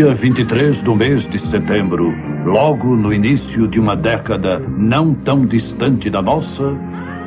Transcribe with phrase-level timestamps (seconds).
[0.00, 2.10] Dia 23 do mês de setembro,
[2.46, 6.74] logo no início de uma década não tão distante da nossa,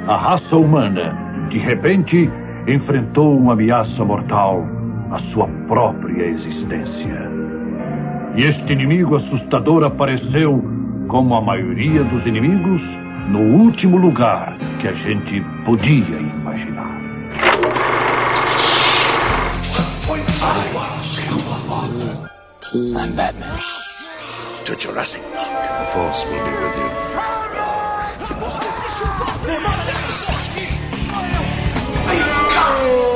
[0.08, 1.16] a raça humana,
[1.52, 2.28] de repente,
[2.68, 4.66] enfrentou uma ameaça mortal
[5.12, 7.30] à sua própria existência.
[8.36, 10.60] E este inimigo assustador apareceu,
[11.08, 12.82] como a maioria dos inimigos,
[13.30, 16.43] no último lugar que a gente podia imaginar.
[22.76, 23.62] I'm Batman.
[24.66, 25.80] To Jurassic Park.
[25.80, 26.90] The Force will be with you.
[32.18, 33.13] Little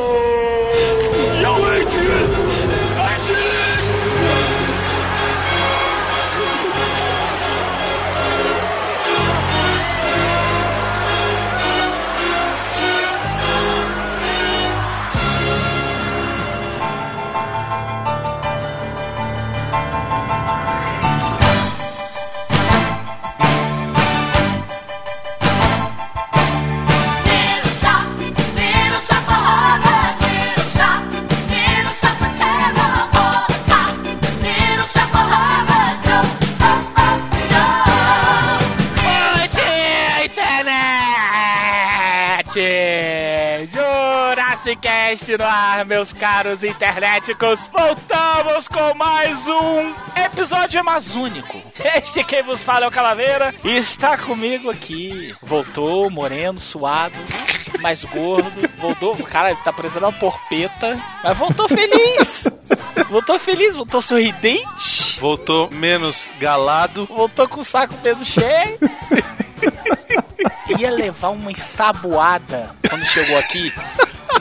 [45.07, 47.69] Jurassicast no ar, meus caros internéticos!
[47.71, 51.61] Voltamos com mais um episódio amazônico.
[51.95, 55.33] Este quem vos fala é o Calaveira e está comigo aqui.
[55.41, 57.15] Voltou, moreno, suado,
[57.79, 58.69] mais gordo.
[58.79, 62.43] Voltou, cara, ele tá parecendo uma porpeta, mas voltou feliz!
[63.09, 67.05] Voltou feliz, voltou sorridente, Voltou menos galado.
[67.05, 68.77] voltou com o saco meio cheio.
[70.77, 73.71] Ia levar uma ensaboada quando chegou aqui,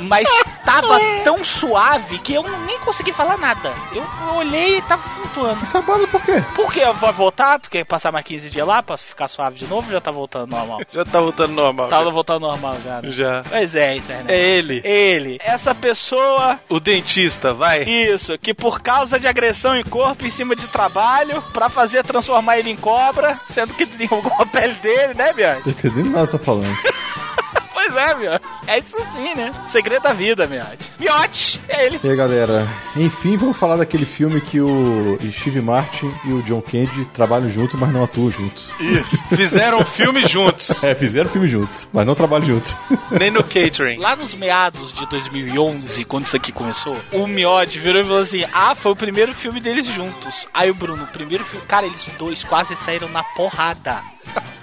[0.00, 0.28] mas
[0.64, 3.72] tava tão suave que eu nem consegui falar nada.
[3.94, 4.04] Eu
[4.34, 5.60] olhei e tava flutuando.
[6.08, 6.44] Por quê?
[6.54, 6.80] Por quê?
[6.92, 7.58] Vai voltar?
[7.58, 9.86] Tu quer passar mais 15 dias lá pra ficar suave de novo?
[9.88, 10.80] ou Já tá voltando normal.
[10.92, 11.88] Já tá voltando normal.
[11.88, 13.02] Tava voltando normal já.
[13.02, 13.10] né?
[13.10, 13.42] Já.
[13.48, 14.30] Pois é, internet.
[14.32, 14.80] É ele.
[14.84, 17.82] Ele, essa pessoa O dentista, vai.
[17.82, 22.58] isso, que por causa de agressão em corpo em cima de trabalho, pra fazer transformar
[22.58, 25.62] ele em cobra, sendo que desenrolou a pele dele, né, Bianchi?
[25.64, 26.76] Tô entendendo nada que você tá falando.
[27.86, 28.44] Pois é, Miote.
[28.66, 29.54] É isso sim, né?
[29.64, 30.78] Segredo da vida, Miote.
[30.98, 32.00] Miote, é ele.
[32.02, 32.66] E aí, galera,
[32.96, 37.78] enfim, vamos falar daquele filme que o Steve Martin e o John Candy trabalham juntos,
[37.78, 38.74] mas não atuam juntos.
[38.80, 39.24] Isso.
[39.36, 40.82] Fizeram filme juntos.
[40.82, 42.76] É, fizeram filme juntos, mas não trabalham juntos.
[43.10, 43.98] Nem no catering.
[43.98, 48.44] Lá nos meados de 2011, quando isso aqui começou, o Miotti virou e falou assim:
[48.52, 50.48] Ah, foi o primeiro filme deles juntos.
[50.52, 51.64] Aí o Bruno, o primeiro filme.
[51.66, 54.02] Cara, eles dois quase saíram na porrada.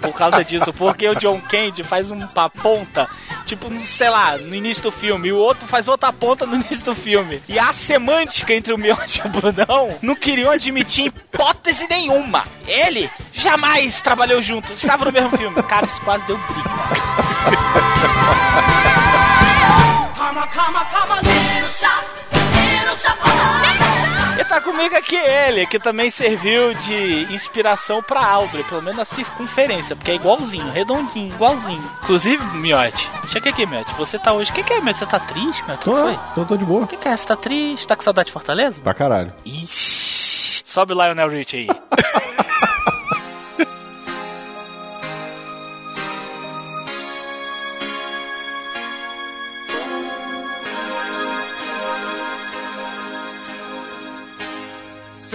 [0.00, 3.08] Por causa disso, porque o John Candy faz uma ponta,
[3.46, 6.84] tipo, sei lá, no início do filme, e o outro faz outra ponta no início
[6.84, 7.40] do filme.
[7.48, 12.44] E a semântica entre o Miotti e o Brunão não queriam admitir hipótese nenhuma.
[12.66, 15.62] Ele jamais trabalhou junto, estava no mesmo filme.
[15.62, 16.70] Cara, isso quase deu briga.
[20.16, 22.13] Karma, karma, karma, little shop,
[24.54, 29.96] tá comigo aqui ele, que também serviu de inspiração pra Audrey, pelo menos na circunferência,
[29.96, 31.82] porque é igualzinho, redondinho, igualzinho.
[32.04, 34.50] Inclusive, Miote, chega aqui, Miote, você tá hoje.
[34.50, 35.00] O que, que é, Miote?
[35.00, 35.74] Você tá triste, Miote?
[35.74, 36.18] O que Tô, foi?
[36.34, 36.84] tô, tô de boa.
[36.84, 37.16] O que, que é?
[37.16, 37.86] Você tá triste?
[37.88, 38.80] Tá com saudade de Fortaleza?
[38.80, 39.32] Pra caralho.
[39.44, 40.62] Ixi.
[40.64, 41.68] Sobe o Lionel Rich aí.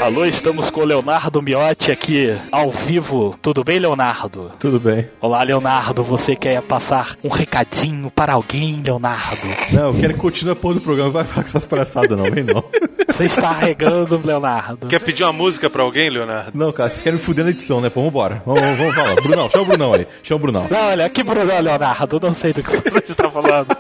[0.02, 3.38] Alô, estamos com o Leonardo Miotti aqui ao vivo.
[3.42, 4.50] Tudo bem, Leonardo?
[4.58, 5.10] Tudo bem.
[5.20, 6.02] Olá, Leonardo.
[6.04, 9.42] Você quer passar um recadinho para alguém, Leonardo?
[9.74, 12.32] Não, eu quero que continue a porra do programa, vai falar com essas palhaçadas não,
[12.32, 12.64] vem não.
[13.08, 14.88] Você está regando, Leonardo.
[14.88, 16.52] Quer pedir uma música pra alguém, Leonardo?
[16.54, 17.90] Não, cara, vocês querem me fuder na edição, né?
[17.90, 18.42] Pô, vambora.
[18.46, 19.16] Vamos, vamos, vamos falar.
[19.16, 20.08] Brunão, chama o Brunão aí.
[20.24, 20.68] Chama o Brunão.
[20.70, 22.20] Não, olha, que Bruno, Leonardo.
[22.22, 23.76] Não sei do que você está falando.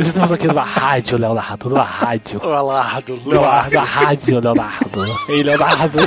[0.00, 1.68] Estamos aqui numa rádio, Leonardo.
[1.68, 2.40] Numa rádio.
[2.42, 5.18] Leonardo, Leonardo, na rádio, Leonardo.
[5.28, 5.98] Ei, Leonardo.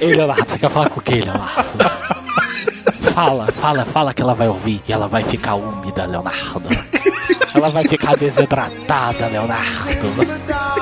[0.00, 1.78] Ei, Leonardo, você quer falar com quem, Leonardo?
[3.12, 6.68] Fala, fala, fala que ela vai ouvir e ela vai ficar úmida, Leonardo.
[7.54, 10.79] Ela vai ficar desidratada, Leonardo.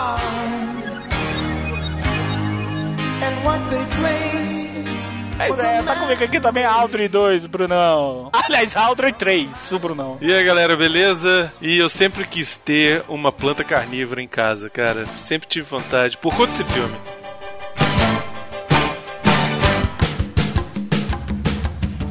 [5.46, 8.28] Pois é, tá comigo aqui também a Audrey 2, Brunão.
[8.32, 10.18] Aliás, a Audrey 3, o Brunão.
[10.20, 11.52] E aí, galera, beleza?
[11.60, 15.06] E eu sempre quis ter uma planta carnívora em casa, cara.
[15.16, 16.16] Sempre tive vontade.
[16.16, 16.96] Por conta desse filme.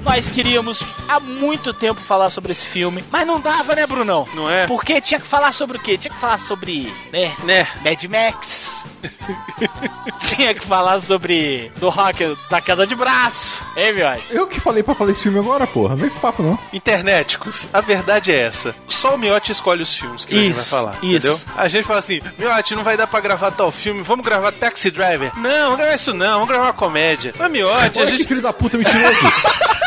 [0.03, 4.27] Nós queríamos há muito tempo falar sobre esse filme, mas não dava, né, Brunão?
[4.33, 4.65] Não é?
[4.65, 5.95] Porque tinha que falar sobre o quê?
[5.97, 7.67] Tinha que falar sobre, né, Né?
[7.83, 8.83] Mad Max.
[10.19, 13.57] tinha que falar sobre do rock da queda de braço.
[13.75, 14.23] Hein, Miotti?
[14.31, 15.95] Eu que falei pra falar esse filme agora, porra.
[15.95, 16.57] Não com esse papo, não.
[16.73, 18.75] Internéticos, a verdade é essa.
[18.87, 21.05] Só o Miotti escolhe os filmes que a gente vai falar, isso.
[21.05, 21.39] entendeu?
[21.55, 24.89] A gente fala assim, Miotti, não vai dar pra gravar tal filme, vamos gravar Taxi
[24.91, 25.31] Driver.
[25.37, 27.33] Não, vamos gravar isso não, vamos gravar uma comédia.
[27.37, 28.27] Mas Miotti, a Olha que gente...
[28.27, 29.17] filho da puta mentiroso.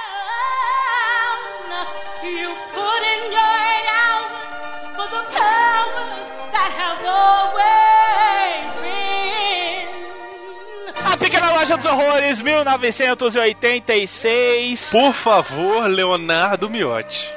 [11.20, 14.90] Pequena Loja dos Horrores, 1986.
[14.92, 17.32] Por favor, Leonardo Miotti.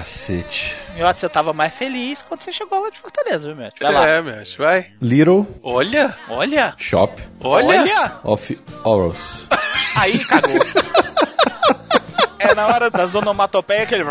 [0.00, 0.76] Cacete.
[0.96, 3.82] Miotti, você tava mais feliz quando você chegou lá de Fortaleza, viu, Miotti?
[3.82, 4.08] Vai lá.
[4.08, 4.86] É, Miotti, vai.
[5.00, 8.14] Little Olha, Olha, Shop olha.
[8.24, 9.46] of Horrors.
[9.94, 10.58] aí cagou.
[12.38, 14.04] é na hora das onomatopeias aquele...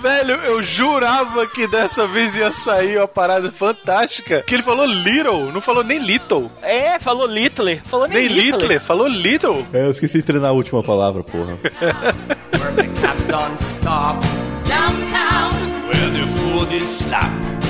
[0.00, 4.42] Velho, eu jurava que dessa vez ia sair uma parada fantástica.
[4.42, 6.48] Que ele falou little, não falou nem little.
[6.62, 9.66] É, falou Little, falou nem, Nem little, falou little.
[9.72, 11.58] É, eu esqueci de treinar a última palavra, porra.
[14.68, 17.67] Where the cats don't stop, Downtown, where the food is slap.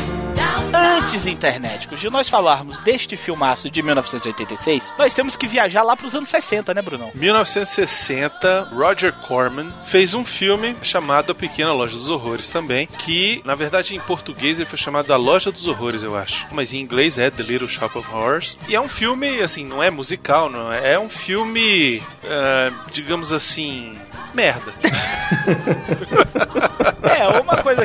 [0.75, 6.15] Antes, internéticos, de nós falarmos deste filmaço de 1986, nós temos que viajar lá pros
[6.15, 7.11] anos 60, né, Brunão?
[7.15, 13.55] 1960, Roger Corman fez um filme chamado A Pequena Loja dos Horrores também, que na
[13.55, 17.19] verdade em português ele foi chamado A Loja dos Horrores, eu acho, mas em inglês
[17.19, 18.59] é The Little Shop of Horrors.
[18.69, 23.33] E é um filme, assim, não é musical, não é, é um filme, ah, digamos
[23.33, 23.97] assim,
[24.35, 24.73] merda.
[27.03, 27.27] É,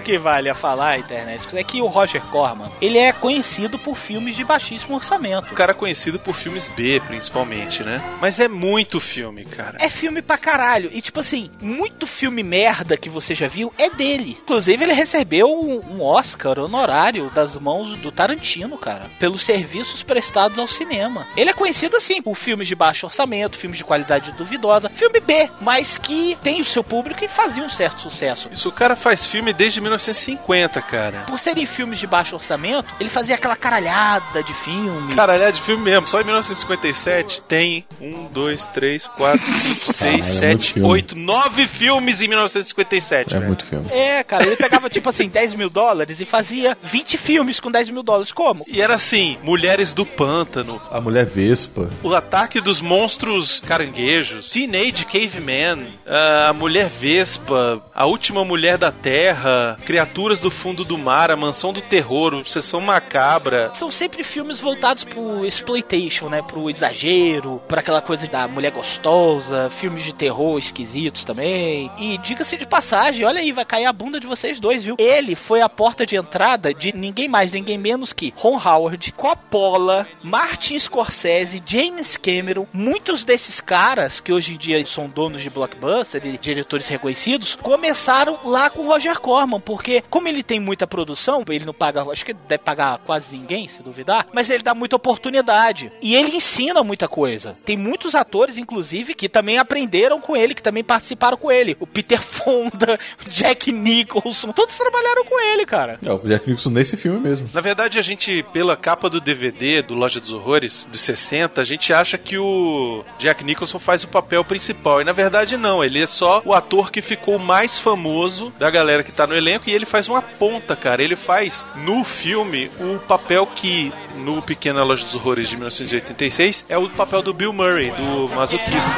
[0.03, 4.35] que vale a falar, internet, é que o Roger Corman, ele é conhecido por filmes
[4.35, 5.51] de baixíssimo orçamento.
[5.51, 8.01] O cara é conhecido por filmes B, principalmente, né?
[8.19, 9.78] Mas é muito filme, cara.
[9.80, 10.89] É filme pra caralho.
[10.94, 14.37] E, tipo assim, muito filme merda que você já viu é dele.
[14.44, 20.68] Inclusive, ele recebeu um Oscar honorário das mãos do Tarantino, cara, pelos serviços prestados ao
[20.68, 21.25] cinema.
[21.37, 25.49] Ele é conhecido, assim, por filmes de baixo orçamento, filmes de qualidade duvidosa, filme B,
[25.61, 28.49] mas que tem o seu público e fazia um certo sucesso.
[28.51, 31.19] Isso, o cara faz filme desde 1950, cara.
[31.28, 35.16] Por serem filmes de baixo orçamento, ele fazia aquela caralhada de filme.
[35.16, 36.07] Caralho, é de filme mesmo.
[36.07, 40.90] Só em 1957 tem um, dois, três, quatro, cinco, seis, é muito sete, filme.
[40.90, 43.47] oito, nove filmes em 1957, É velho.
[43.47, 43.88] muito filme.
[43.92, 47.90] É, cara, ele pegava tipo assim 10 mil dólares e fazia 20 filmes com 10
[47.90, 48.31] mil dólares.
[48.31, 48.64] Como?
[48.68, 51.90] E era assim, Mulheres do Pântano, A mulher Vespa.
[52.02, 59.78] O Ataque dos Monstros Caranguejos, Teenage Caveman, a Mulher Vespa, A Última Mulher da Terra,
[59.85, 63.69] Criaturas do Fundo do Mar, A Mansão do Terror, Obsessão Macabra.
[63.76, 66.42] São sempre filmes voltados pro exploitation, né?
[66.42, 71.92] Pro exagero, pra aquela coisa da mulher gostosa, filmes de terror esquisitos também.
[72.00, 74.95] E diga-se de passagem, olha aí, vai cair a bunda de vocês dois, viu?
[74.97, 80.07] Ele foi a porta de entrada de ninguém mais, ninguém menos que Ron Howard, Coppola,
[80.23, 82.66] Martin Scorsese, James Cameron.
[82.73, 88.40] Muitos desses caras que hoje em dia são donos de blockbuster e diretores reconhecidos começaram
[88.45, 92.23] lá com o Roger Corman, porque como ele tem muita produção, ele não paga, acho
[92.23, 95.92] que deve pagar quase ninguém, se duvidar, mas ele dá muita oportunidade.
[96.02, 97.57] E ele ensina muita coisa.
[97.66, 101.75] Tem muitos atores, inclusive, que também aprenderam com ele, que também participaram com ele.
[101.78, 105.99] O Peter Fonda, o Jack Nicholson, todos trabalharam com ele, cara.
[106.06, 107.49] É, o Jack Nicholson nesse filme mesmo.
[107.54, 111.66] Na verdade, a gente, pela capa do DVD do Loja dos Horrores, de 60, a
[111.66, 115.02] gente acha que o Jack Nicholson faz o papel principal.
[115.02, 115.83] E na verdade, não.
[115.83, 119.69] Ele é só o ator que ficou mais famoso da galera que tá no elenco.
[119.69, 121.03] E ele faz uma ponta, cara.
[121.03, 126.77] Ele faz no filme o papel que no Pequena Loja dos Horrores de 1986 é
[126.77, 128.94] o papel do Bill Murray, do masoquista.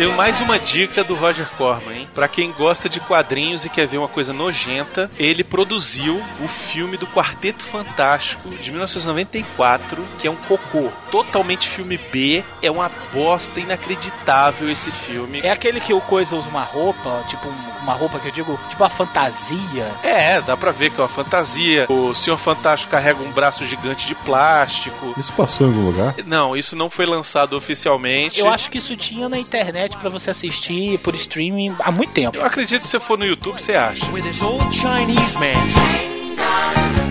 [0.00, 2.08] Tenho mais uma dica do Roger Corman, hein?
[2.14, 6.96] Pra quem gosta de quadrinhos e quer ver uma coisa nojenta, ele produziu o filme
[6.96, 10.88] do Quarteto Fantástico de 1994, que é um cocô.
[11.10, 15.40] Totalmente filme B, é uma bosta inacreditável esse filme.
[15.42, 18.58] É aquele que o Coisa usa uma roupa, tipo um- uma roupa que eu digo,
[18.68, 19.90] tipo uma fantasia.
[20.02, 21.86] É, dá pra ver que é uma fantasia.
[21.88, 25.14] O Senhor Fantástico carrega um braço gigante de plástico.
[25.16, 26.14] Isso passou em algum lugar?
[26.26, 28.40] Não, isso não foi lançado oficialmente.
[28.40, 32.36] Eu acho que isso tinha na internet pra você assistir por streaming há muito tempo.
[32.36, 34.04] Eu acredito que se você for no YouTube, você acha.
[34.12, 35.60] With this old Chinese man.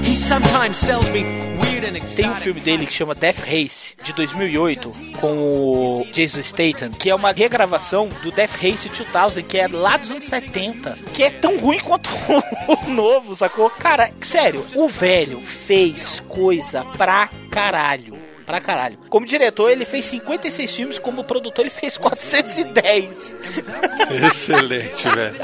[0.04, 1.69] He sometimes sells me.
[2.16, 7.10] Tem um filme dele que chama Death Race, de 2008, com o Jason Statham, que
[7.10, 11.30] é uma regravação do Death Race 2000, que é lá dos anos 70, que é
[11.30, 12.10] tão ruim quanto
[12.68, 13.70] o novo, sacou?
[13.70, 18.29] Cara, sério, o velho fez coisa pra caralho.
[18.50, 18.98] Pra caralho.
[19.10, 23.38] Como diretor, ele fez 56 filmes, como produtor, ele fez 410.
[24.26, 25.36] Excelente, velho.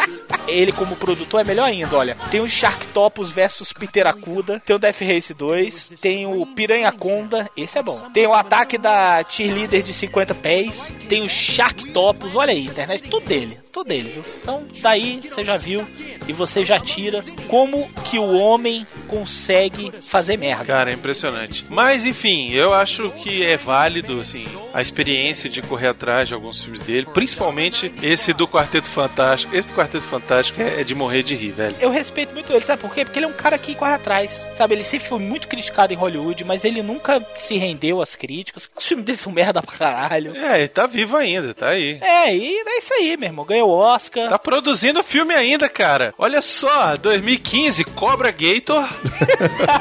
[0.48, 2.18] Ele, como produtor, é melhor ainda, olha.
[2.32, 7.78] Tem o Sharktopus versus Piteracuda, tem o Death Race 2, tem o Piranha Conda, esse
[7.78, 7.96] é bom.
[8.12, 13.28] Tem o ataque da cheerleader de 50 pés, tem o Sharktopus, olha aí, internet, tudo
[13.28, 14.24] dele, tudo dele, viu?
[14.42, 15.86] Então, daí você já viu
[16.26, 20.64] e você já tira como que o homem consegue fazer merda.
[20.64, 21.66] Cara, é impressionante.
[21.70, 26.64] Mas enfim, eu acho que é válido, assim, a experiência de correr atrás de alguns
[26.64, 29.54] filmes dele, principalmente esse do Quarteto Fantástico.
[29.54, 31.76] Esse do Quarteto Fantástico é, é de morrer de rir, velho.
[31.82, 33.04] Eu respeito muito ele, sabe por quê?
[33.04, 34.76] Porque ele é um cara que corre atrás, sabe?
[34.76, 38.70] Ele sempre foi muito criticado em Hollywood, mas ele nunca se rendeu às críticas.
[38.74, 40.34] Os filmes dele são merda pra caralho.
[40.34, 42.00] É, ele tá vivo ainda, tá aí.
[42.02, 43.46] É, e é isso aí, meu irmão.
[43.46, 44.30] Ganhou o Oscar.
[44.30, 46.14] Tá produzindo filme ainda, cara.
[46.18, 48.88] Olha só, 2015, Cobra Gator.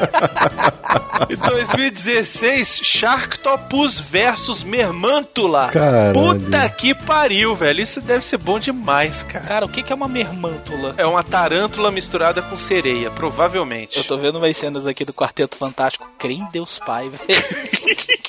[1.28, 5.68] e 2016, Sharktopus versus Mermantula.
[5.68, 6.14] Caralho.
[6.14, 7.80] Puta que pariu, velho.
[7.80, 9.46] Isso deve ser bom demais, cara.
[9.46, 10.94] Cara, o que que é uma mermântula?
[10.96, 13.98] É uma tarântula misturada com sereia, provavelmente.
[13.98, 16.08] Eu tô vendo umas cenas aqui do Quarteto Fantástico.
[16.18, 17.24] Crê em Deus Pai, velho.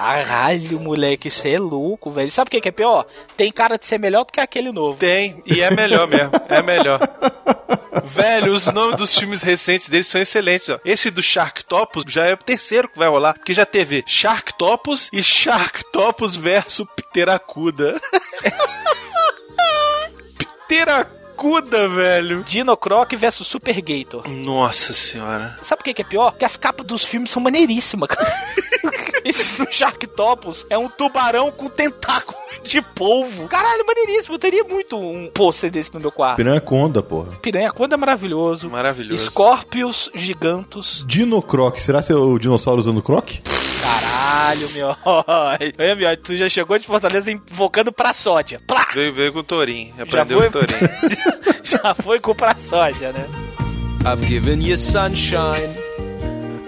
[0.00, 2.30] Caralho, moleque, isso é louco, velho.
[2.30, 3.04] Sabe o que que é pior?
[3.36, 4.96] Tem cara de ser melhor do que aquele novo.
[4.96, 6.32] Tem, e é melhor mesmo.
[6.48, 6.98] É melhor.
[8.02, 10.70] Velho, os nomes dos filmes recentes deles são excelentes.
[10.70, 10.78] Ó.
[10.86, 15.22] Esse do Sharktopus já é o terceiro que vai rolar, porque já teve Sharktopus e
[15.22, 18.00] Sharktopus versus Pteracuda.
[20.66, 22.42] Pteracuda, velho.
[22.44, 24.26] Dino Croc versus Super Gator.
[24.30, 25.58] Nossa senhora.
[25.60, 26.38] Sabe o que que é pior?
[26.38, 28.30] Que as capas dos filmes são maneiríssimas, cara.
[29.24, 33.48] Esse do Sharktopus é um tubarão com tentáculo de polvo.
[33.48, 34.34] Caralho, maneiríssimo.
[34.34, 36.36] Eu teria muito um pôster desse no meu quarto.
[36.36, 37.36] Piranha Conda, porra.
[37.42, 38.68] Piranha Conda é maravilhoso.
[38.70, 39.22] Maravilhoso.
[39.22, 41.04] Escorpios gigantos.
[41.06, 41.78] Dinocroc.
[41.78, 43.30] Será que é o dinossauro usando croc?
[43.82, 44.96] Caralho, meu.
[45.04, 48.60] Olha, meu, tu já chegou de Fortaleza invocando pra sódia.
[48.66, 48.86] Plá!
[48.94, 49.44] Veio, veio com o.
[49.96, 50.50] Já Aprendeu foi?
[50.50, 50.90] com o Torinho.
[51.62, 53.26] Já foi com pra sódia, né?
[54.04, 55.76] I've given you sunshine.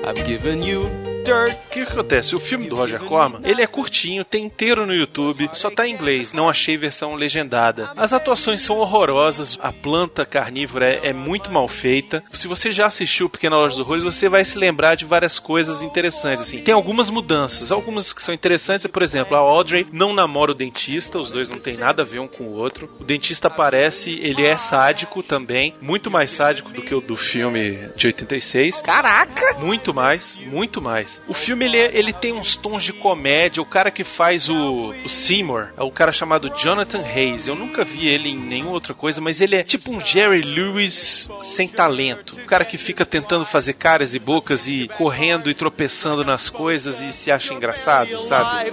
[0.06, 0.88] I've given you
[1.22, 1.52] dirt.
[1.52, 2.36] O que, que acontece?
[2.36, 5.92] O filme do Roger Corman, ele é curtinho, tem inteiro no YouTube, só tá em
[5.92, 7.90] inglês, não achei versão legendada.
[7.96, 12.22] As atuações são horrorosas, a planta carnívora é, é muito mal feita.
[12.32, 15.82] Se você já assistiu Pequena Loja dos Horrores, você vai se lembrar de várias coisas
[15.82, 16.62] interessantes, assim.
[16.62, 21.18] Tem algumas mudanças, algumas que são interessantes, por exemplo, a Audrey não namora o dentista,
[21.18, 22.90] os dois não tem nada a ver um com o outro.
[23.00, 27.78] O dentista aparece, ele é sádico também, muito mais sádico do que o do filme
[27.96, 28.80] de 86.
[28.80, 29.54] Caraca!
[29.58, 31.11] Muito mais, muito mais.
[31.28, 33.62] O filme ele, ele tem uns tons de comédia.
[33.62, 37.48] O cara que faz o, o Seymour é o cara chamado Jonathan Hayes.
[37.48, 41.30] Eu nunca vi ele em nenhuma outra coisa, mas ele é tipo um Jerry Lewis
[41.40, 42.36] sem talento.
[42.36, 47.00] O cara que fica tentando fazer caras e bocas e correndo e tropeçando nas coisas
[47.00, 48.72] e se acha engraçado, sabe?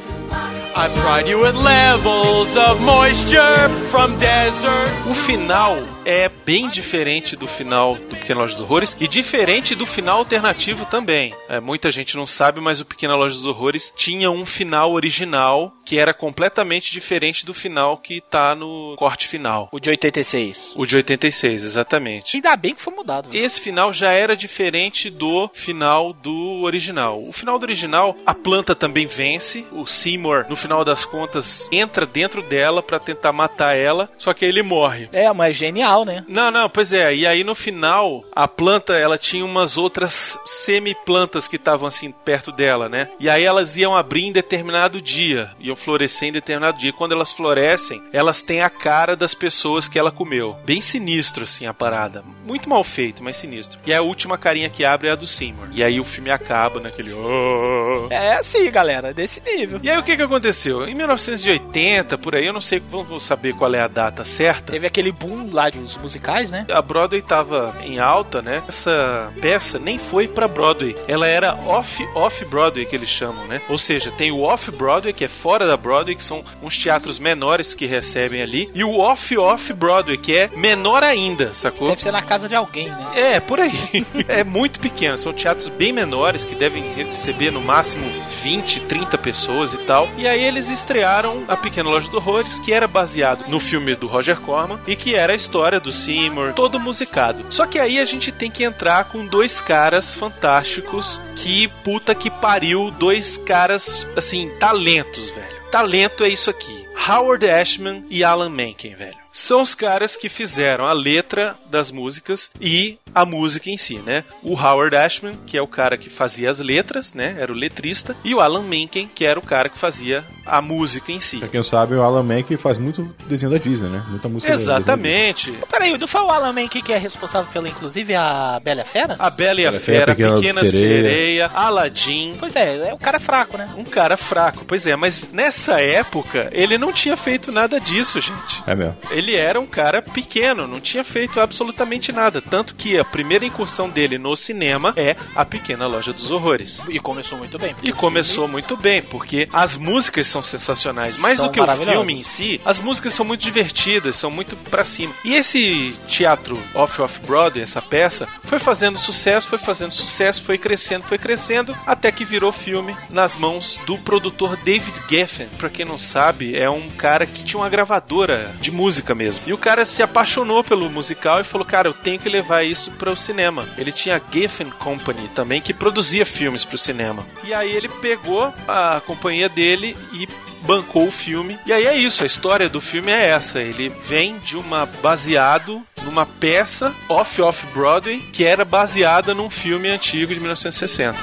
[5.07, 9.85] O final é bem diferente do final do Pequena Loja dos Horrores e diferente do
[9.85, 11.33] final alternativo também.
[11.47, 15.73] É, muita gente não sabe, mas o Pequena Loja dos Horrores tinha um final original
[15.85, 19.67] que era completamente diferente do final que tá no corte final.
[19.71, 20.73] O de 86.
[20.75, 22.37] O de 86, exatamente.
[22.37, 23.29] Ainda bem que foi mudado.
[23.29, 23.37] né?
[23.37, 27.21] Esse final já era diferente do final do original.
[27.21, 29.65] O final do original, a planta também vence.
[29.71, 34.45] O Seymour, no final das contas, entra dentro dela pra tentar matar ela, só que
[34.45, 35.09] aí ele morre.
[35.11, 36.23] É, mas genial, né?
[36.27, 37.13] Não, não, pois é.
[37.15, 42.51] E aí no final, a planta, ela tinha umas outras semi-plantas que estavam assim perto
[42.51, 43.09] dela, né?
[43.19, 46.89] E aí elas iam abrir em determinado dia, iam florescer em determinado dia.
[46.89, 50.57] E quando elas florescem, elas têm a cara das pessoas que ela comeu.
[50.65, 52.23] Bem sinistro assim a parada.
[52.45, 53.79] Muito mal feito, mas sinistro.
[53.85, 55.67] E a última carinha que abre é a do Seymour.
[55.71, 58.07] E aí o filme acaba naquele "Oh".
[58.09, 59.79] É assim, galera, desse nível.
[59.83, 60.87] E aí o que que aconteceu?
[60.87, 64.71] Em 1980, por aí, eu não sei, vamos vou saber qual é a data certa.
[64.71, 66.65] Teve aquele boom lá dos musicais, né?
[66.69, 68.63] A Broadway tava em alta, né?
[68.67, 70.95] Essa peça nem foi pra Broadway.
[71.07, 73.61] Ela era off off Broadway que eles chamam, né?
[73.69, 77.19] Ou seja, tem o off Broadway que é fora da Broadway, que são uns teatros
[77.19, 81.89] menores que recebem ali, e o off off Broadway que é menor ainda, sacou?
[81.89, 83.11] Deve ser na casa de alguém, né?
[83.15, 84.05] É, por aí.
[84.27, 85.17] é muito pequeno.
[85.17, 88.05] São teatros bem menores que devem receber no máximo
[88.41, 90.07] 20, 30 pessoas e tal.
[90.17, 94.07] E aí eles estrearam A Pequena Loja dos Horrores, que era baseado no filme do
[94.07, 97.45] Roger Corman e que era a história do Seymour, todo musicado.
[97.49, 102.29] Só que aí a gente tem que entrar com dois caras fantásticos que puta que
[102.29, 105.59] pariu, dois caras assim, talentos, velho.
[105.71, 106.88] Talento é isso aqui.
[107.07, 109.17] Howard Ashman e Alan Menken, velho.
[109.31, 114.23] São os caras que fizeram a letra das músicas e a música em si, né?
[114.41, 117.35] O Howard Ashman, que é o cara que fazia as letras, né?
[117.39, 118.17] Era o letrista.
[118.23, 121.37] E o Alan Menken, que era o cara que fazia a música em si.
[121.37, 124.03] Pra quem não sabe, o Alan Menken faz muito desenho da Disney, né?
[124.09, 124.73] Muita música da Disney.
[124.73, 125.59] Exatamente.
[125.69, 128.85] Peraí, não foi o Alan Menken que é responsável pela, inclusive, a Bela e a
[128.85, 129.15] Fera?
[129.19, 131.01] A Bela e a Bela e a Fera, Pequena Pequena Sereia.
[131.03, 132.35] Sereia, Aladdin.
[132.39, 133.69] Pois é, é o cara fraco, né?
[133.77, 138.63] Um cara fraco, pois é, mas nessa época ele não tinha feito nada disso, gente.
[138.65, 138.97] É mesmo.
[139.11, 142.41] Ele era um cara pequeno, não tinha feito absolutamente nada.
[142.41, 146.83] Tanto que a primeira incursão dele no cinema é A Pequena Loja dos Horrores.
[146.89, 147.75] E começou muito bem.
[147.83, 151.17] E começou muito bem, porque as músicas são sensacionais.
[151.17, 154.55] Mais São do que o filme em si, as músicas são muito divertidas, são muito
[154.55, 155.13] pra cima.
[155.23, 161.03] E esse teatro Off-Off Broadway, essa peça, foi fazendo sucesso, foi fazendo sucesso, foi crescendo,
[161.03, 165.47] foi crescendo, até que virou filme nas mãos do produtor David Geffen.
[165.57, 169.43] Pra quem não sabe, é um cara que tinha uma gravadora de música mesmo.
[169.47, 172.91] E o cara se apaixonou pelo musical e falou: Cara, eu tenho que levar isso
[172.91, 173.67] para o cinema.
[173.77, 177.25] Ele tinha a Geffen Company também, que produzia filmes pro cinema.
[177.43, 180.27] E aí ele pegou a companhia dele e
[180.61, 181.57] bancou o filme.
[181.65, 183.59] E aí é isso, a história do filme é essa.
[183.61, 189.89] Ele vem de uma baseado numa peça off off Broadway que era baseada num filme
[189.89, 191.17] antigo de 1960.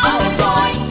[0.00, 0.87] Oh boy,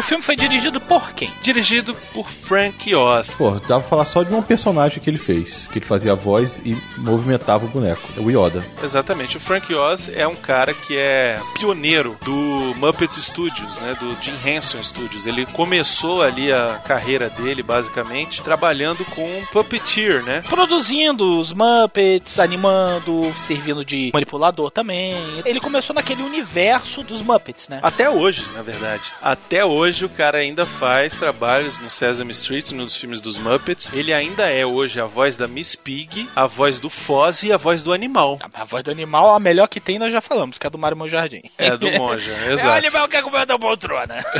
[0.00, 1.30] o filme foi dirigido por quem?
[1.42, 3.34] Dirigido por Frank Oz.
[3.36, 6.14] Pô, dava pra falar só de um personagem que ele fez, que ele fazia a
[6.14, 8.08] voz e movimentava o boneco.
[8.16, 8.64] É o Yoda.
[8.82, 14.16] Exatamente, o Frank Oz é um cara que é pioneiro do Muppets Studios, né, do
[14.22, 15.26] Jim Henson Studios.
[15.26, 20.42] Ele começou ali a carreira dele, basicamente, trabalhando com puppeteer, né?
[20.48, 25.14] Produzindo os Muppets, animando, servindo de manipulador também.
[25.44, 27.80] Ele começou naquele universo dos Muppets, né?
[27.82, 29.02] Até hoje, na verdade.
[29.20, 33.90] Até hoje o cara ainda faz trabalhos no Sesame Street, nos filmes dos Muppets.
[33.92, 37.56] Ele ainda é hoje a voz da Miss Pig, a voz do Foz e a
[37.56, 38.38] voz do animal.
[38.54, 40.78] A voz do animal, a melhor que tem, nós já falamos, que é a do
[40.78, 41.42] Mário Monjardim.
[41.58, 42.78] É, do Monja, É o exato.
[42.78, 44.24] animal que comeu da poltrona.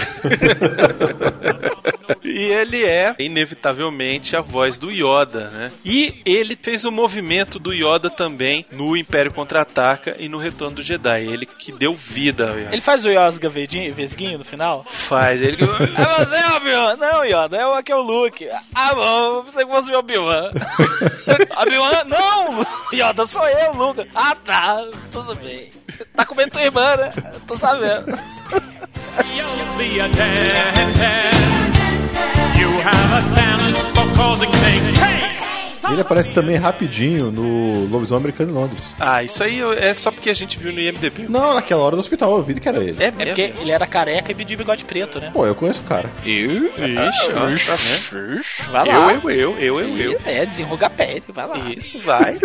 [2.25, 5.73] E ele é, inevitavelmente, a voz do Yoda, né?
[5.85, 10.83] E ele fez o movimento do Yoda também no Império Contra-Ataca e no Retorno do
[10.83, 11.27] Jedi.
[11.27, 12.69] Ele que deu vida.
[12.71, 14.85] Ele faz o Yosga Vesguinho no final?
[14.89, 15.65] faz, ele...
[15.65, 16.97] É você, Obi-Wan?
[16.97, 18.49] Não, Yoda, é o, aqui é o Luke.
[18.75, 20.51] Ah, bom, eu pensei que fosse o Obi-Wan.
[21.57, 22.05] Obi-Wan?
[22.07, 24.09] Não, Yoda, sou eu, Luke.
[24.15, 25.71] Ah, tá, tudo bem.
[26.15, 27.13] Tá comendo tua irmã, né?
[27.47, 28.19] Tô sabendo.
[29.35, 31.31] You'll be a ten.
[32.59, 34.99] You have a talent for causing things.
[34.99, 35.60] Hey!
[35.89, 38.95] Ele aparece também rapidinho no Lobisomem Americano em Londres.
[38.99, 41.27] Ah, isso aí é só porque a gente viu no IMDB.
[41.29, 42.97] Não, naquela hora do hospital, eu vi que era ele.
[42.99, 45.31] É É porque ele era careca e de bigode preto, né?
[45.33, 46.11] Pô, eu conheço o cara.
[46.25, 48.41] Ixi, ó, tá vendo?
[48.71, 49.13] Vai lá.
[49.13, 50.21] Eu, eu, eu, eu, eu, eu.
[50.25, 51.59] É, desenruga a pele, vai lá.
[51.77, 52.39] Isso, vai.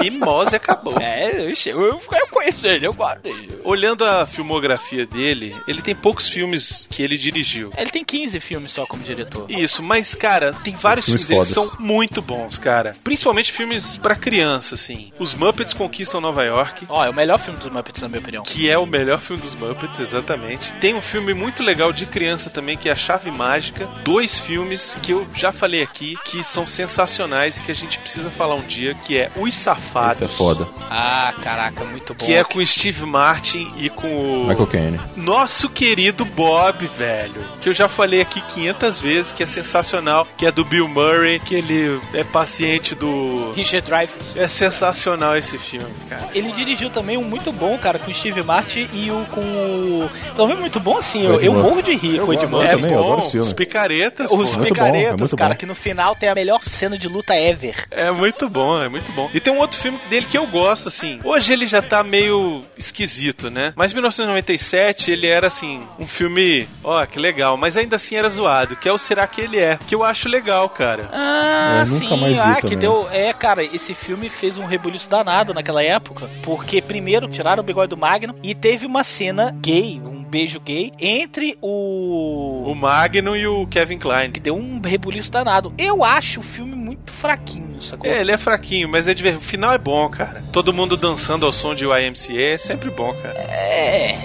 [0.00, 0.96] Fimose acabou.
[1.00, 3.50] É, eu, eu, eu conheço ele, eu gosto dele.
[3.64, 7.70] Olhando a filmografia dele, ele tem poucos filmes que ele dirigiu.
[7.76, 9.46] Ele tem 15 filmes só como diretor.
[9.50, 12.79] Isso, mas, cara, tem vários Filmes filmes dele que são muito bons, cara.
[13.04, 15.12] Principalmente filmes pra criança, assim.
[15.18, 16.86] Os Muppets Conquistam Nova York.
[16.88, 18.42] Ó, é o melhor filme dos Muppets, na minha opinião.
[18.42, 20.72] Que é o melhor filme dos Muppets, exatamente.
[20.74, 23.86] Tem um filme muito legal de criança também, que é A Chave Mágica.
[24.04, 28.30] Dois filmes que eu já falei aqui, que são sensacionais e que a gente precisa
[28.30, 30.22] falar um dia, que é Os Safados.
[30.22, 30.66] Esse é foda.
[30.90, 32.24] Ah, caraca, muito bom.
[32.24, 35.00] Que é com o Steve Martin e com o Michael Caine.
[35.16, 37.44] nosso querido Bob, velho.
[37.60, 40.26] Que eu já falei aqui 500 vezes, que é sensacional.
[40.36, 43.52] Que é do Bill Murray, que ele é paciente ambiente do.
[43.52, 44.36] Richard Dreyfuss.
[44.36, 46.28] É sensacional esse filme, cara.
[46.34, 50.10] Ele dirigiu também um muito bom, cara, com o Steve Martin e o com o.
[50.34, 52.70] Pelo menos muito bom assim, eu, eu morro de rir Eu com o Murphy.
[52.70, 53.40] também, eu filme.
[53.46, 55.58] Os picaretas, Os bom, é picaretas, muito cara, bom.
[55.58, 57.86] que no final tem a melhor cena de luta ever.
[57.90, 59.28] É muito bom, é muito bom.
[59.34, 61.18] E tem um outro filme dele que eu gosto, assim.
[61.24, 63.72] Hoje ele já tá meio esquisito, né?
[63.76, 67.56] Mas 1997 ele era, assim, um filme, ó, que legal.
[67.56, 69.78] Mas ainda assim era zoado, que é o Será Que Ele É?
[69.86, 71.08] Que eu acho legal, cara.
[71.12, 72.78] Ah, Eu nunca sim, mais vi ah, que também.
[72.78, 73.08] deu.
[73.10, 77.90] É, cara, esse filme fez um rebuliço danado naquela época, porque primeiro tiraram o bigode
[77.90, 82.64] do Magno e teve uma cena gay, um beijo gay, entre o.
[82.66, 84.30] O Magno e o Kevin Klein.
[84.30, 85.74] Que deu um rebuliço danado.
[85.76, 88.10] Eu acho o filme muito fraquinho, sacou?
[88.10, 89.36] É, ele é fraquinho, mas é diver...
[89.36, 90.44] o final é bom, cara.
[90.52, 93.38] Todo mundo dançando ao som de YMCA é sempre bom, cara.
[93.38, 94.18] É.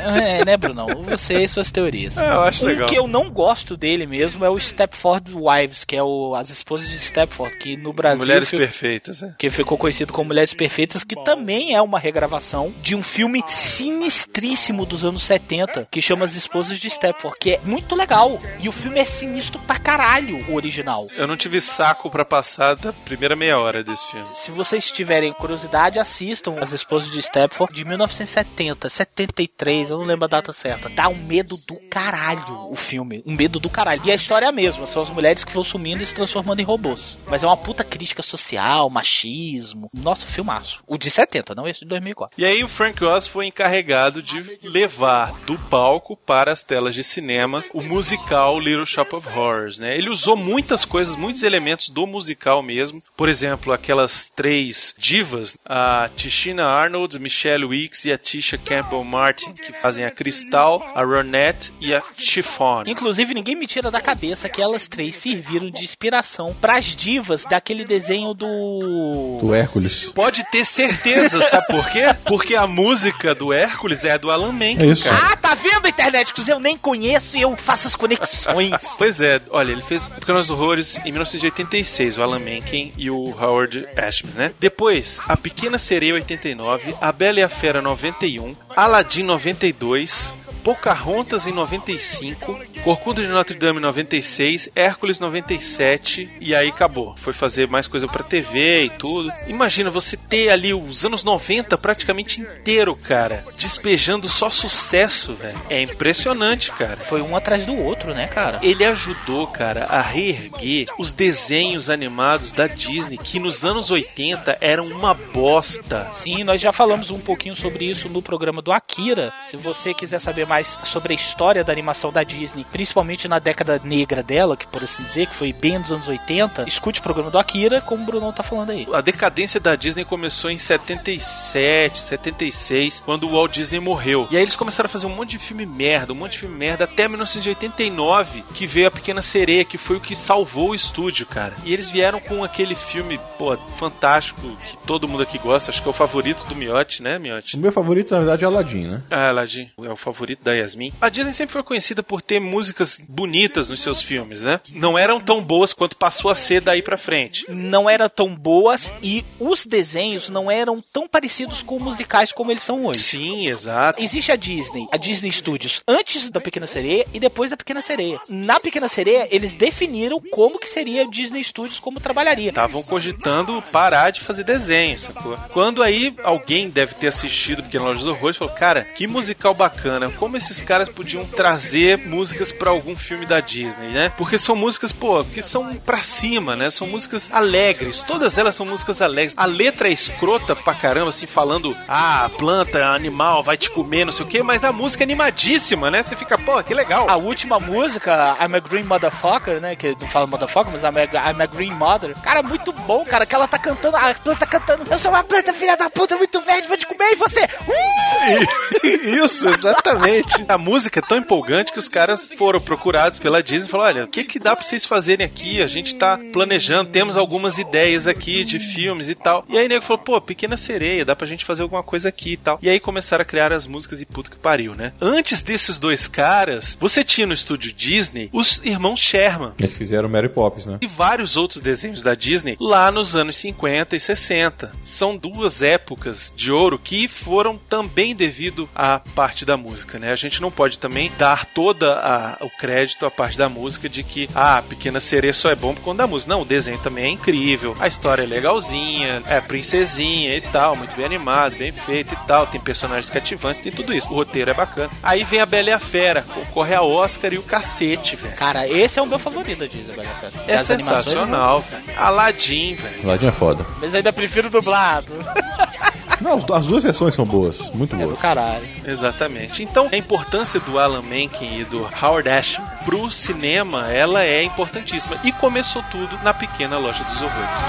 [0.00, 0.88] É, né, Brunão?
[1.04, 2.16] Você e suas teorias.
[2.16, 2.88] É, eu acho um legal.
[2.88, 6.88] que eu não gosto dele mesmo é o Stepford Wives, que é o As Esposas
[6.88, 8.24] de Stepford, que no Brasil.
[8.24, 9.34] Mulheres Perfeitas, é.
[9.38, 14.86] que ficou conhecido como Mulheres Perfeitas, que também é uma regravação de um filme sinistríssimo
[14.86, 18.40] dos anos 70, que chama As Esposas de Stepford, que é muito legal.
[18.58, 21.06] E o filme é sinistro pra caralho, o original.
[21.12, 24.26] Eu não tive saco pra passar da primeira meia hora desse filme.
[24.34, 30.24] Se vocês tiverem curiosidade, assistam As Esposas de Stepford de 1970, 73, eu não lembro
[30.24, 30.88] a data certa.
[30.88, 33.22] Dá um medo do caralho o filme.
[33.26, 34.02] Um medo do caralho.
[34.04, 36.60] E a história é a mesma, são as mulheres que vão sumindo e se transformando
[36.60, 37.18] em robôs.
[37.26, 39.90] Mas é uma puta crítica social, machismo.
[39.92, 40.82] Nossa, filmaço.
[40.86, 42.40] O de 70, não esse de 2004.
[42.40, 45.09] E aí o Frank Oz foi encarregado de levar
[45.46, 49.96] do palco para as telas de cinema o musical Little Shop of Horrors, né?
[49.96, 53.02] Ele usou muitas coisas, muitos elementos do musical mesmo.
[53.16, 59.52] Por exemplo, aquelas três divas, a Tishina Arnold, Michelle Weeks e a Tisha Campbell Martin,
[59.52, 62.84] que fazem a Cristal, a Ronette e a Chiffon.
[62.86, 67.84] Inclusive, ninguém me tira da cabeça que elas três serviram de inspiração pras divas daquele
[67.84, 69.38] desenho do.
[69.40, 70.10] Do Hércules.
[70.14, 72.14] Pode ter certeza, sabe por quê?
[72.26, 74.99] Porque a música do Hércules é a do Alan Menken, É isso.
[75.02, 75.32] Cara.
[75.32, 76.32] Ah, tá vendo, internet?
[76.32, 78.70] Que eu nem conheço e eu faço as conexões.
[78.98, 83.86] Pois é, olha, ele fez Pequenos Horrores em 1986, o Alan Menken e o Howard
[83.96, 84.52] Ashman, né?
[84.60, 91.52] Depois, A Pequena Sereia 89, A Bela e a Fera 91, Aladdin 92, Pocahontas em
[91.52, 97.14] 95, Corcunda de Notre Dame em 96, Hércules 97 e aí acabou.
[97.16, 99.30] Foi fazer mais coisa pra TV e tudo.
[99.46, 105.60] Imagina você ter ali os anos 90 praticamente inteiro, cara, despejando só sucesso, velho.
[105.68, 106.96] É impressionante, cara.
[106.96, 108.60] Foi um atrás do outro, né, cara?
[108.62, 114.86] Ele ajudou, cara, a reerguer os desenhos animados da Disney, que nos anos 80 eram
[114.86, 116.08] uma bosta.
[116.12, 119.32] Sim, nós já falamos um pouquinho sobre isso no programa do Akira.
[119.50, 123.80] Se você quiser saber mais sobre a história da animação da Disney, principalmente na década
[123.84, 127.30] negra dela, que por assim dizer, que foi bem dos anos 80, escute o programa
[127.30, 128.84] do Akira, como o Brunão tá falando aí.
[128.92, 134.26] A decadência da Disney começou em 77, 76, quando o Walt Disney morreu.
[134.28, 136.56] E aí eles começaram a fazer um monte de filme merda, um monte de filme
[136.56, 141.26] merda, até 1989, que veio A Pequena Sereia, que foi o que salvou o estúdio,
[141.26, 141.54] cara.
[141.64, 145.88] E eles vieram com aquele filme, pô, fantástico, que todo mundo aqui gosta, acho que
[145.88, 147.56] é o favorito do Miotti, né, Miotti?
[147.56, 149.04] O meu favorito, na verdade, é Aladdin, né?
[149.10, 150.92] Ah, Aladdin é o favorito da Yasmin.
[151.00, 154.60] A Disney sempre foi conhecida por ter músicas bonitas nos seus filmes, né?
[154.72, 157.44] Não eram tão boas quanto passou a ser daí pra frente.
[157.48, 162.62] Não eram tão boas e os desenhos não eram tão parecidos com musicais como eles
[162.62, 163.00] são hoje.
[163.00, 164.02] Sim, exato.
[164.02, 168.18] Existe a Disney, a Disney Studios, antes da Pequena Sereia e depois da Pequena Sereia.
[168.28, 172.50] Na Pequena Sereia, eles definiram como que seria a Disney Studios, como trabalharia.
[172.50, 175.36] Estavam cogitando parar de fazer desenho, sacou?
[175.52, 179.54] Quando aí alguém deve ter assistido Pequena Loja dos Horrores e falou, cara, que musical
[179.54, 184.12] bacana, como esses caras podiam trazer músicas pra algum filme da Disney, né?
[184.16, 186.70] Porque são músicas, pô, que são pra cima, né?
[186.70, 189.34] São músicas alegres, todas elas são músicas alegres.
[189.36, 194.12] A letra é escrota pra caramba, assim, falando, ah, planta, animal, vai te comer, não
[194.12, 196.02] sei o quê, mas a música é animadíssima, né?
[196.02, 197.08] Você fica, pô, que legal.
[197.08, 199.76] A última música, I'm a Green Motherfucker, né?
[199.76, 202.14] Que não fala motherfucker, mas I'm a, I'm a Green Mother.
[202.22, 203.26] Cara, muito bom, cara.
[203.26, 204.84] Que ela tá cantando, a planta cantando.
[204.90, 207.48] Eu sou uma planta, filha da puta, muito verde, vou te comer e você.
[207.70, 208.69] Uh!
[208.90, 210.44] Isso, exatamente.
[210.48, 214.04] A música é tão empolgante que os caras foram procurados pela Disney e falaram: olha,
[214.04, 215.62] o que, que dá pra vocês fazerem aqui?
[215.62, 219.44] A gente tá planejando, temos algumas ideias aqui de filmes e tal.
[219.48, 222.32] E aí o nego falou: pô, Pequena Sereia, dá pra gente fazer alguma coisa aqui
[222.32, 222.58] e tal.
[222.62, 224.92] E aí começaram a criar as músicas e puta que pariu, né?
[225.00, 230.08] Antes desses dois caras, você tinha no estúdio Disney os irmãos Sherman É que fizeram
[230.08, 230.78] Mary Poppins, né?
[230.80, 234.72] e vários outros desenhos da Disney lá nos anos 50 e 60.
[234.82, 240.10] São duas épocas de ouro que foram também devido à parte da música, né?
[240.10, 243.88] A gente não pode também dar toda a a- o crédito, a parte da música,
[243.88, 246.32] de que ah, a Pequena Sereia só é bom por conta da música.
[246.32, 250.94] Não, o desenho também é incrível, a história é legalzinha, é princesinha e tal, muito
[250.96, 254.08] bem animado, bem feito e tal, tem personagens cativantes, tem tudo isso.
[254.10, 254.90] O roteiro é bacana.
[255.02, 258.34] Aí vem a Bela e a Fera, concorre a Oscar e o cacete, velho.
[258.36, 260.32] Cara, esse é o meu favorito da Disney, Bela Fera.
[260.48, 261.82] É Das animações, sensacional, velho.
[261.98, 263.06] Aladdin, velho.
[263.06, 263.64] Ladinho é foda.
[263.80, 265.12] Mas ainda prefiro dublado.
[266.20, 268.20] Não, as duas versões são boas, muito É do boas.
[268.20, 268.66] caralho.
[268.84, 269.62] Exatamente.
[269.62, 275.16] Então, a importância do Alan Menken e do Howard Ashman pro cinema, ela é importantíssima.
[275.24, 277.60] E começou tudo na pequena loja dos horrores.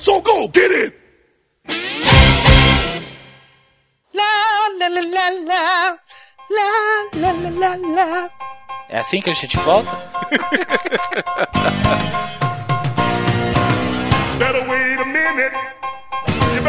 [0.00, 0.94] So go get it!
[8.88, 9.90] É assim que a gente volta?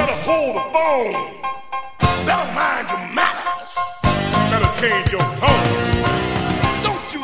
[0.10, 1.14] better hold the phone.
[2.26, 3.78] Better mind your manners.
[4.50, 5.76] Better change your tone.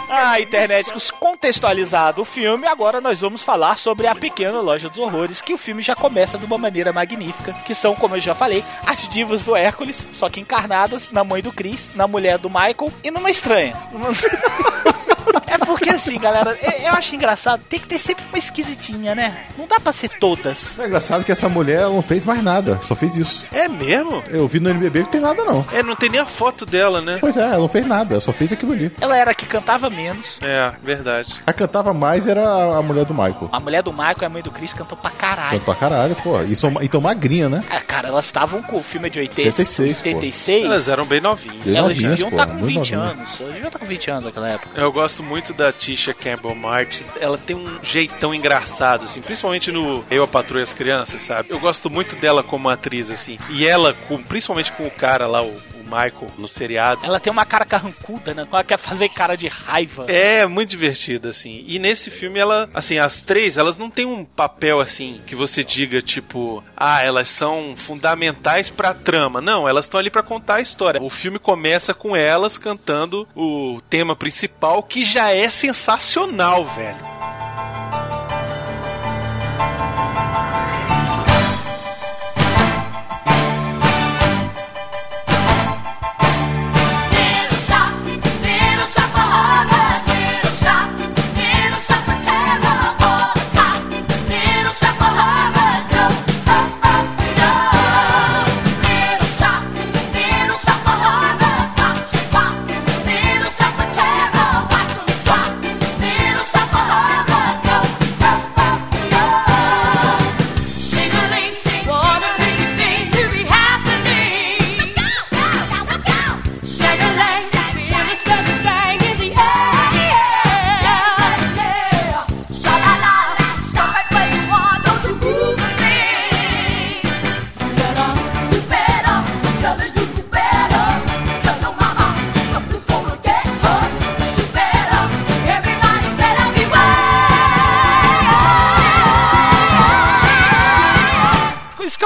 [0.07, 5.41] Ah, internéticos, contextualizado o filme, agora nós vamos falar sobre a pequena loja dos horrores,
[5.41, 8.63] que o filme já começa de uma maneira magnífica, que são, como eu já falei,
[8.85, 12.93] as divas do Hércules, só que encarnadas na mãe do Chris, na mulher do Michael
[13.03, 13.75] e numa estranha.
[15.47, 19.45] É porque assim, galera, eu eu acho engraçado, tem que ter sempre uma esquisitinha, né?
[19.57, 20.77] Não dá pra ser todas.
[20.79, 23.45] É engraçado que essa mulher ela não fez mais nada, só fez isso.
[23.51, 24.23] É mesmo?
[24.29, 25.65] Eu vi no NBB que não tem nada não.
[25.71, 27.17] É, não tem nem a foto dela, né?
[27.21, 28.91] Pois é, ela não fez nada, só fez aquilo ali.
[28.99, 30.37] Ela era a que cantava menos.
[30.41, 31.35] É, verdade.
[31.45, 32.43] A que cantava mais era
[32.77, 33.49] a mulher do Michael.
[33.51, 35.51] A mulher do Michael e a mãe do Chris cantam pra caralho.
[35.51, 36.41] Canta pra caralho, pô.
[36.41, 37.63] E são, então magrinha, né?
[37.69, 40.07] Ah, cara, elas estavam com o filme de 80, 86, pô.
[40.09, 40.65] 86.
[40.65, 41.63] Elas eram bem novinhas.
[41.63, 43.17] Bem Elas novinhas, deviam pô, estar com muito 20 novinhas.
[43.19, 43.41] anos.
[43.41, 44.69] Elas deviam estar com 20 anos naquela época.
[44.81, 47.03] Eu gosto muito da Tisha Campbell Martin.
[47.19, 51.49] Ela tem um jeitão engraçado, assim, principalmente no Eu, a Patrulha as Crianças, sabe?
[51.49, 53.37] Eu gosto muito dela como atriz, assim.
[53.49, 57.05] E ela, com, principalmente com o cara lá, o Michael, no seriado.
[57.05, 58.47] Ela tem uma cara carrancuda, né?
[58.51, 60.05] Ela quer fazer cara de raiva.
[60.07, 61.63] É muito divertida, assim.
[61.67, 65.63] E nesse filme, ela, assim, as três, elas não têm um papel, assim, que você
[65.63, 69.39] diga, tipo, ah, elas são fundamentais pra trama.
[69.41, 71.01] Não, elas estão ali pra contar a história.
[71.01, 77.14] O filme começa com elas cantando o tema principal, que já é sensacional, velho.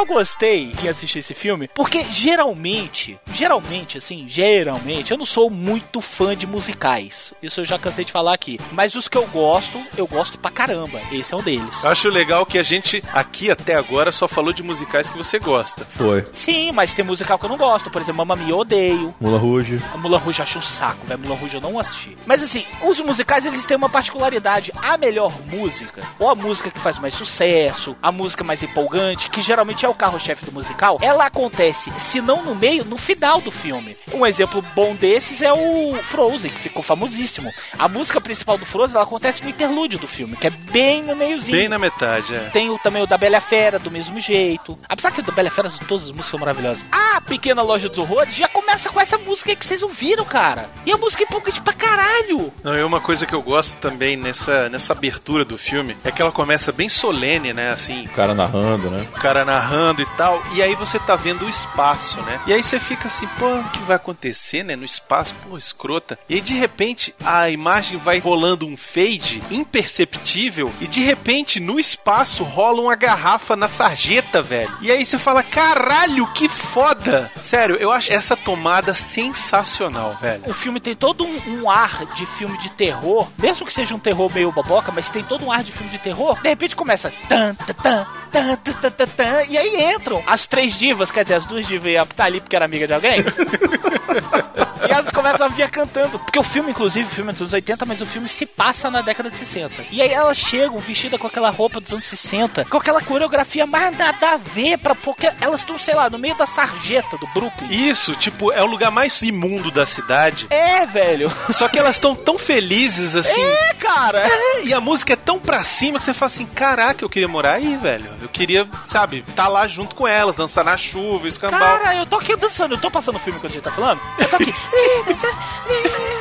[0.10, 6.36] Gostei em assistir esse filme, porque geralmente, geralmente, assim, geralmente, eu não sou muito fã
[6.36, 7.32] de musicais.
[7.44, 8.60] Isso eu já cansei de falar aqui.
[8.72, 11.00] Mas os que eu gosto, eu gosto pra caramba.
[11.12, 11.84] Esse é um deles.
[11.84, 15.38] Eu acho legal que a gente, aqui até agora, só falou de musicais que você
[15.38, 15.86] gosta.
[15.86, 16.26] Foi.
[16.34, 17.92] Sim, mas tem musical que eu não gosto.
[17.92, 19.14] Por exemplo, Mamma Mia eu odeio.
[19.20, 19.80] Mula Rouge.
[19.94, 21.20] A Mulan Rouge eu acho um saco, velho.
[21.20, 22.18] Mulan Rouge eu não assisti.
[22.26, 24.72] Mas assim, os musicais eles têm uma particularidade.
[24.76, 29.42] A melhor música, ou a música que faz mais sucesso, a música mais empolgante, que
[29.42, 33.52] geralmente é o carro-chefe do musical, ela acontece, se não no meio, no final do
[33.52, 33.98] filme.
[34.14, 37.52] Um exemplo bom desses é o Frozen, que ficou famosíssimo.
[37.78, 41.16] A música principal do Frozen, ela acontece no interlúdio do filme, que é bem no
[41.16, 41.58] meiozinho.
[41.58, 42.50] Bem na metade, é.
[42.50, 44.80] Tem o, também o da Bela Fera, do mesmo jeito.
[44.88, 46.86] Apesar que o da Bela Fera, todas as músicas são maravilhosas.
[46.92, 50.70] A Pequena Loja dos Horrores já começa com essa música aí que vocês ouviram, cara.
[50.86, 52.54] E a música é empolgante pra caralho.
[52.64, 56.22] Não, e uma coisa que eu gosto também nessa, nessa abertura do filme é que
[56.22, 57.72] ela começa bem solene, né?
[57.72, 59.06] Assim, O cara narrando, né?
[59.14, 62.40] o cara narrando voando e tal, e aí você tá vendo o espaço, né?
[62.46, 64.76] E aí você fica assim, pô, o que vai acontecer, né?
[64.76, 66.18] No espaço, pô, escrota.
[66.30, 71.80] E aí, de repente a imagem vai rolando um fade imperceptível e de repente no
[71.80, 74.72] espaço rola uma garrafa na sarjeta, velho.
[74.82, 77.32] E aí você fala, caralho, que foda!
[77.40, 80.44] Sério, eu acho essa tomada sensacional, velho.
[80.46, 84.00] O filme tem todo um, um ar de filme de terror, mesmo que seja um
[84.00, 86.40] terror meio boboca mas tem todo um ar de filme de terror.
[86.42, 90.78] De repente começa tan, tan, tan, tan, tan, tan, tan, e aí entram as três
[90.78, 93.20] divas, quer dizer, as duas divas iam tá ali porque era amiga de alguém.
[94.88, 96.20] e elas começam a vir cantando.
[96.20, 98.90] Porque o filme, inclusive, o filme é dos anos 80, mas o filme se passa
[98.90, 99.74] na década de 60.
[99.92, 103.96] E aí elas chegam vestidas com aquela roupa dos anos 60, com aquela coreografia mais
[103.98, 107.70] nada a ver, pra, porque elas estão, sei lá, no meio da sarjeta do Brooklyn.
[107.70, 110.48] Isso, tipo, é o lugar mais imundo da cidade.
[110.50, 111.32] É, velho.
[111.52, 113.42] Só que elas estão tão felizes assim.
[113.42, 114.28] É, cara.
[114.28, 117.28] É, e a música é tão pra cima que você fala assim: caraca, eu queria
[117.28, 118.10] morar aí, velho.
[118.22, 121.60] Eu queria, sabe, tá lá junto com elas, dançar na chuva, escambau.
[121.60, 124.02] Cara, eu tô aqui dançando, eu tô passando o filme quando a gente tá falando.
[124.18, 124.54] Eu tô aqui.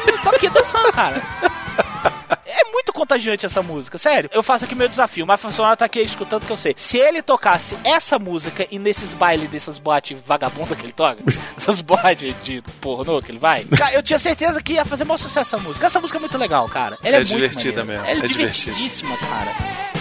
[0.06, 1.22] eu tô aqui dançando, cara.
[2.44, 4.28] É muito contagiante essa música, sério.
[4.32, 5.24] Eu faço aqui meu desafio.
[5.24, 6.74] O Mafia Sonora tá aqui escutando que eu sei.
[6.76, 11.22] Se ele tocasse essa música e nesses bailes dessas boates vagabunda que ele toca,
[11.56, 15.18] essas boates de pornô que ele vai, cara, eu tinha certeza que ia fazer maior
[15.18, 15.86] sucesso essa música.
[15.86, 16.98] Essa música é muito legal, cara.
[17.02, 19.97] Ela é, É divertida mesmo, Ela é, é divertidíssima, cara.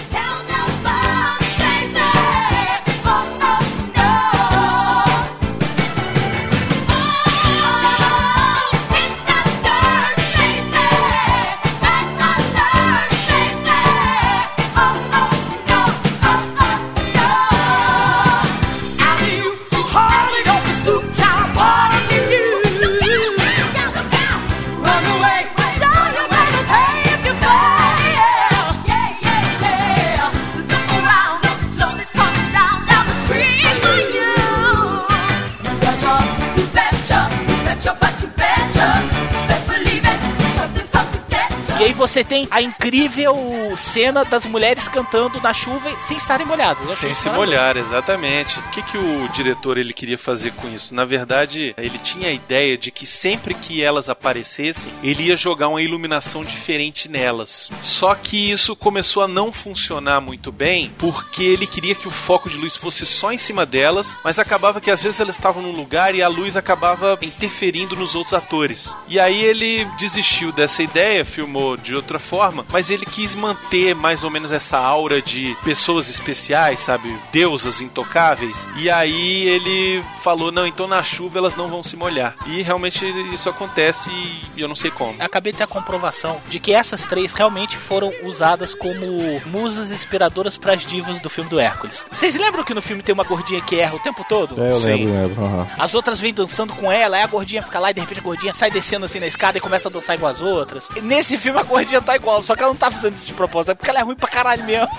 [41.79, 43.35] E aí você tem a incrível
[43.77, 46.97] cena das mulheres cantando na chuva sem estarem molhadas.
[46.97, 48.57] Sem se molhar, exatamente.
[48.57, 50.95] O que, que o diretor ele queria fazer com isso?
[50.95, 55.67] Na verdade, ele tinha a ideia de que sempre que elas aparecessem, ele ia jogar
[55.67, 57.69] uma iluminação diferente nelas.
[57.79, 62.49] Só que isso começou a não funcionar muito bem, porque ele queria que o foco
[62.49, 65.75] de luz fosse só em cima delas, mas acabava que às vezes elas estavam num
[65.75, 68.97] lugar e a luz acabava interferindo nos outros atores.
[69.07, 74.23] E aí ele desistiu dessa ideia, filmou de outra forma, mas ele quis manter mais
[74.23, 77.17] ou menos essa aura de pessoas especiais, sabe?
[77.31, 78.67] Deusas intocáveis.
[78.77, 82.35] E aí ele falou: não, então na chuva elas não vão se molhar.
[82.45, 84.09] E realmente isso acontece
[84.55, 85.15] e eu não sei como.
[85.19, 90.57] Acabei de ter a comprovação de que essas três realmente foram usadas como musas inspiradoras
[90.57, 92.05] para as divas do filme do Hércules.
[92.11, 94.61] Vocês lembram que no filme tem uma gordinha que erra o tempo todo?
[94.61, 94.87] É, eu Sim.
[95.05, 95.43] lembro, lembro.
[95.43, 95.67] aham.
[95.79, 98.23] As outras vêm dançando com ela, aí a gordinha fica lá e de repente a
[98.23, 100.89] gordinha sai descendo assim na escada e começa a dançar igual as outras.
[100.95, 103.33] E nesse filme a gordinha tá igual, só que ela não tá fazendo isso de
[103.33, 104.89] propósito, é porque ela é ruim pra caralho mesmo.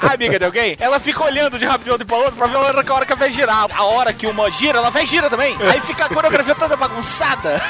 [0.00, 2.56] a amiga de alguém, ela fica olhando de rabo de outro pra outro pra ver
[2.56, 3.66] a hora que a hora que vai girar.
[3.74, 5.56] A hora que uma gira, ela vai gira também.
[5.70, 7.62] Aí fica a coreografia toda bagunçada.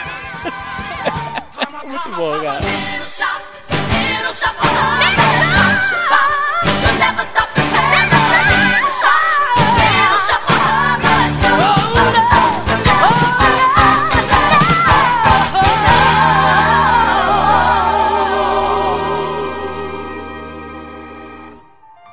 [1.86, 2.60] Muito bom, cara.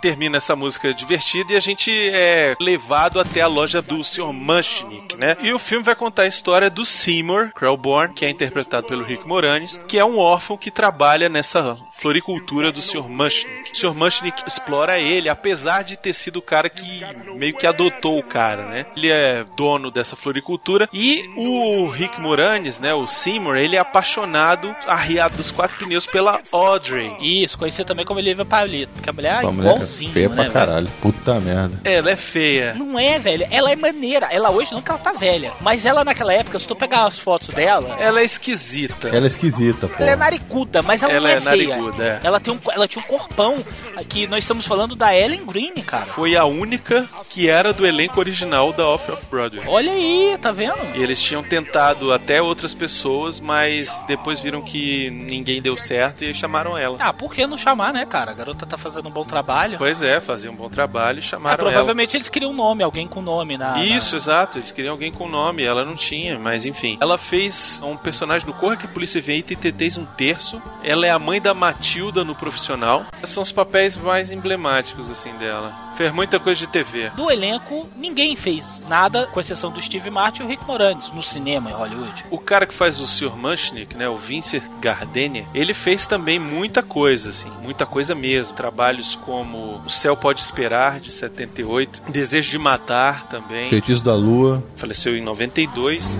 [0.01, 4.33] Termina essa música divertida e a gente é levado até a loja do Sr.
[4.33, 5.37] Mushnick, né?
[5.41, 9.27] E o filme vai contar a história do Seymour Krelborn, que é interpretado pelo Rick
[9.27, 13.07] Moranis, que é um órfão que trabalha nessa floricultura do Sr.
[13.07, 13.71] Mushnick.
[13.71, 13.93] O Sr.
[13.93, 17.01] Mushnick explora ele, apesar de ter sido o cara que
[17.35, 18.85] meio que adotou o cara, né?
[18.97, 24.75] Ele é dono dessa floricultura e o Rick Moranis, né, o Seymour, ele é apaixonado,
[24.87, 27.15] arriado dos quatro pneus pela Audrey.
[27.19, 29.51] Isso, conhecido também como Olivia Palito, porque a mulher é Pô,
[29.91, 30.53] feia né, pra velho?
[30.53, 30.87] caralho.
[31.01, 31.79] Puta merda.
[31.83, 32.73] Ela é feia.
[32.73, 33.47] Não é, velho.
[33.49, 34.27] Ela é maneira.
[34.31, 35.51] Ela hoje não que ela tá velha.
[35.61, 39.07] Mas ela naquela época, se tu pegar as fotos dela, Ela é esquisita.
[39.09, 40.01] Ela é esquisita, pô.
[40.01, 41.67] ela é nariguda, mas ela, Ela não é, é feia.
[41.75, 42.19] nariguda, é.
[42.27, 43.57] Ela, tem um, ela tinha um corpão.
[43.95, 46.05] Aqui nós estamos falando da Ellen Green, cara.
[46.05, 49.63] Foi a única que era do elenco original da Off of Broadway.
[49.67, 50.77] Olha aí, tá vendo?
[50.95, 56.33] E eles tinham tentado até outras pessoas, mas depois viram que ninguém deu certo e
[56.33, 56.97] chamaram ela.
[56.99, 58.31] Ah, por que não chamar, né, cara?
[58.31, 59.77] A garota tá fazendo um bom trabalho.
[59.81, 63.07] Pois é, faziam um bom trabalho e Ah, chamaram provavelmente eles queriam um nome, alguém
[63.07, 63.79] com nome na.
[63.79, 63.83] ela.
[63.83, 64.59] Isso, exato.
[64.59, 66.99] Eles queriam alguém com nome, ela não tinha, mas enfim.
[67.01, 70.61] Ela fez um personagem no Corra que a Polícia Vem e TTs um terço.
[70.83, 73.07] Ela é a mãe da Matilda no profissional.
[73.23, 75.73] Esses são os papéis mais emblemáticos, assim, dela.
[75.95, 77.09] Fez muita coisa de TV.
[77.15, 81.23] Do elenco, ninguém fez nada, com exceção do Steve Martin e o Rick Moranis, no
[81.23, 82.23] cinema em Hollywood.
[82.29, 83.35] O cara que faz o Sr.
[83.35, 88.55] Mushnick, né, o Vincent Gardenia, ele fez também muita coisa, assim, muita coisa mesmo.
[88.55, 94.63] Trabalhos como O Céu Pode Esperar, de 78, Desejo de Matar também, Feitiço da Lua.
[94.75, 96.19] faleceu em 92.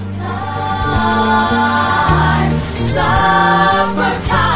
[2.93, 4.51] Cara,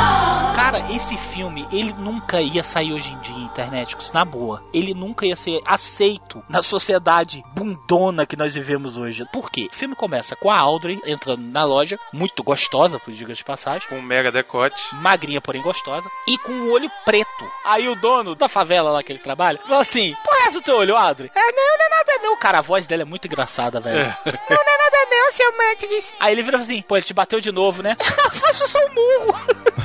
[0.76, 4.62] Cara, esse filme, ele nunca ia sair hoje em dia, internéticos, na boa.
[4.74, 9.26] Ele nunca ia ser aceito na sociedade bundona que nós vivemos hoje.
[9.32, 9.70] Por quê?
[9.72, 13.88] O filme começa com a Audrey entrando na loja, muito gostosa, por diga de passagem.
[13.88, 14.94] Com um mega decote.
[14.96, 17.50] Magrinha, porém gostosa, e com o olho preto.
[17.64, 20.76] Aí o dono da favela lá que eles trabalham fala assim: é esse o teu
[20.76, 21.32] olho, Audrey?
[21.34, 22.38] É, não, não é nada não.
[22.38, 24.00] Cara, a voz dela é muito engraçada, velho.
[24.00, 24.18] É.
[24.50, 26.14] Não, não é nada não, seu Mantis.
[26.20, 27.96] Aí ele vira assim: Pô, ele te bateu de novo, né?
[28.34, 29.36] Faça só um murro.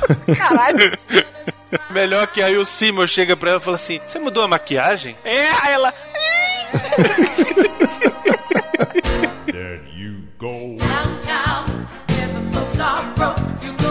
[0.37, 0.80] Caralho.
[1.89, 5.15] Melhor que aí o Seymour chega pra ela e fala assim: Você mudou a maquiagem?
[5.23, 5.93] É, aí ela.
[9.45, 10.75] There you go.
[10.77, 11.65] Downtown,
[12.09, 13.90] where the folks are broke, you go.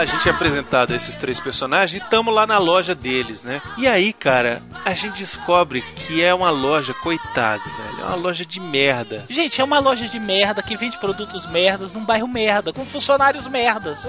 [0.00, 3.60] A gente é apresentado a esses três personagens e tamo lá na loja deles, né?
[3.76, 8.00] E aí, cara, a gente descobre que é uma loja, coitado, velho.
[8.00, 9.26] É uma loja de merda.
[9.28, 13.46] Gente, é uma loja de merda que vende produtos merdas num bairro merda, com funcionários
[13.46, 14.06] merdas.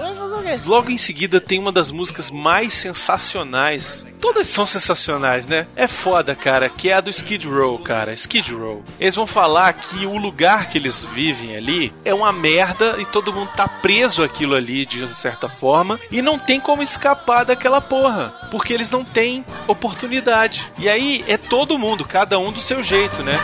[0.64, 4.06] Logo em seguida tem uma das músicas mais sensacionais.
[4.18, 5.66] Todas são sensacionais, né?
[5.76, 8.14] É foda, cara, que é a do Skid Row, cara.
[8.14, 8.82] Skid Row.
[8.98, 13.32] Eles vão falar que o lugar que eles vivem ali é uma merda e todo
[13.32, 18.34] mundo tá preso aquilo ali de certa forma e não tem como escapar daquela porra,
[18.50, 20.70] porque eles não têm oportunidade.
[20.78, 23.38] E aí é todo mundo, cada um do seu jeito, né?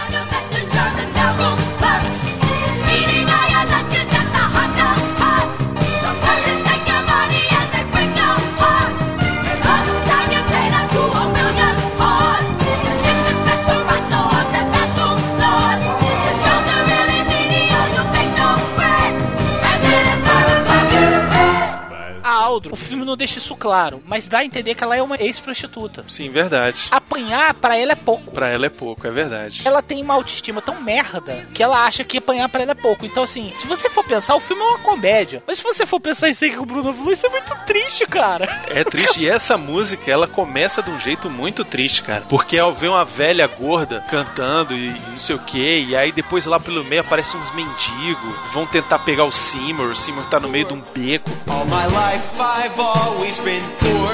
[22.70, 26.04] O filme não deixa isso claro, mas dá a entender que ela é uma ex-prostituta.
[26.08, 26.88] Sim, verdade.
[26.90, 28.30] Apanhar pra ela é pouco.
[28.32, 29.62] Pra ela é pouco, é verdade.
[29.64, 33.06] Ela tem uma autoestima tão merda que ela acha que apanhar pra ela é pouco.
[33.06, 35.42] Então, assim, se você for pensar, o filme é uma comédia.
[35.46, 38.06] Mas se você for pensar isso aí que o Bruno falou, isso é muito triste,
[38.06, 38.62] cara.
[38.68, 39.24] É triste.
[39.24, 42.24] E essa música, ela começa de um jeito muito triste, cara.
[42.28, 46.46] Porque ao ver uma velha gorda cantando e não sei o que, e aí depois
[46.46, 50.48] lá pelo meio aparecem uns mendigos, vão tentar pegar o Seymour, o Seymour tá no
[50.48, 51.30] meio de um beco.
[51.48, 54.08] All my life I've always been poor.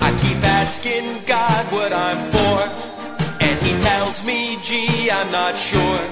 [0.00, 2.58] I keep asking God what I'm for.
[3.40, 6.02] And he tells me, gee, I'm not sure.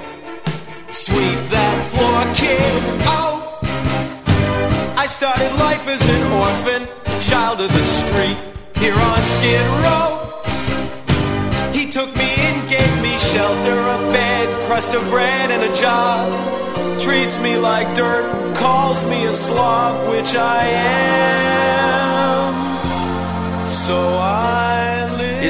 [0.91, 2.83] Sweep that floor, kid.
[3.05, 3.59] Oh!
[4.97, 6.83] I started life as an orphan,
[7.21, 8.39] child of the street,
[8.77, 10.11] here on Skid Row.
[11.73, 16.70] He took me in, gave me shelter, a bed, crust of bread, and a job.
[17.03, 21.41] Treats me like dirt, calls me a slob, which I am.
[23.71, 24.80] So I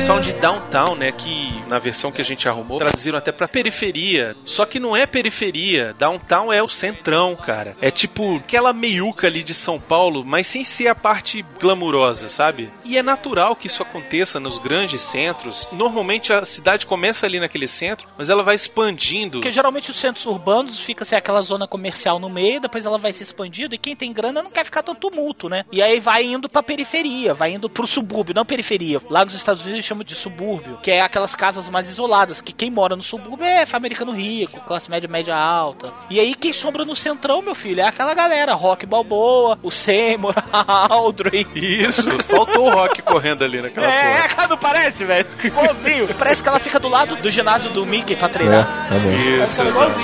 [0.06, 1.12] falam de downtown, né?
[1.12, 4.36] Que na versão que a gente arrumou, traduziram até pra periferia.
[4.44, 5.94] Só que não é periferia.
[5.98, 7.76] Downtown é o centrão, cara.
[7.80, 12.72] É tipo aquela meiuca ali de São Paulo, mas sem ser a parte glamurosa, sabe?
[12.84, 15.68] E é natural que isso aconteça nos grandes centros.
[15.72, 19.38] Normalmente a cidade começa ali naquele centro, mas ela vai expandindo.
[19.38, 23.12] Porque geralmente os centros urbanos fica assim, aquela zona comercial no meio, depois ela vai
[23.12, 25.64] se expandindo e quem tem grana não quer ficar tão tumulto, né?
[25.70, 29.00] E aí vai indo pra periferia, vai indo pro subúrbio, não periferia.
[29.08, 32.52] Lá nos Estados Unidos eles chamam de subúrbio, que é aquelas casas mais isoladas, que
[32.52, 35.92] quem mora no subúrbio é americano rico, classe média, média alta.
[36.08, 40.34] E aí quem sombra no centrão, meu filho, é aquela galera, Rock Balboa, o Seymour,
[40.52, 41.46] a Audrey.
[41.54, 44.24] Isso, faltou o rock correndo ali naquela É, porra.
[44.24, 45.26] é, cara, não parece, velho?
[45.42, 46.14] Igualzinho.
[46.14, 48.64] Parece que ela fica do lado do ginásio do Mickey pra É, treinar.
[48.88, 49.10] tá bom.
[49.44, 50.00] Isso, Ela exato.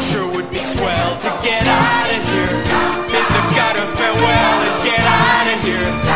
[0.00, 2.56] sure would be swell to get out of here.
[3.08, 4.55] Bid the gutter farewell
[5.06, 6.15] out of here.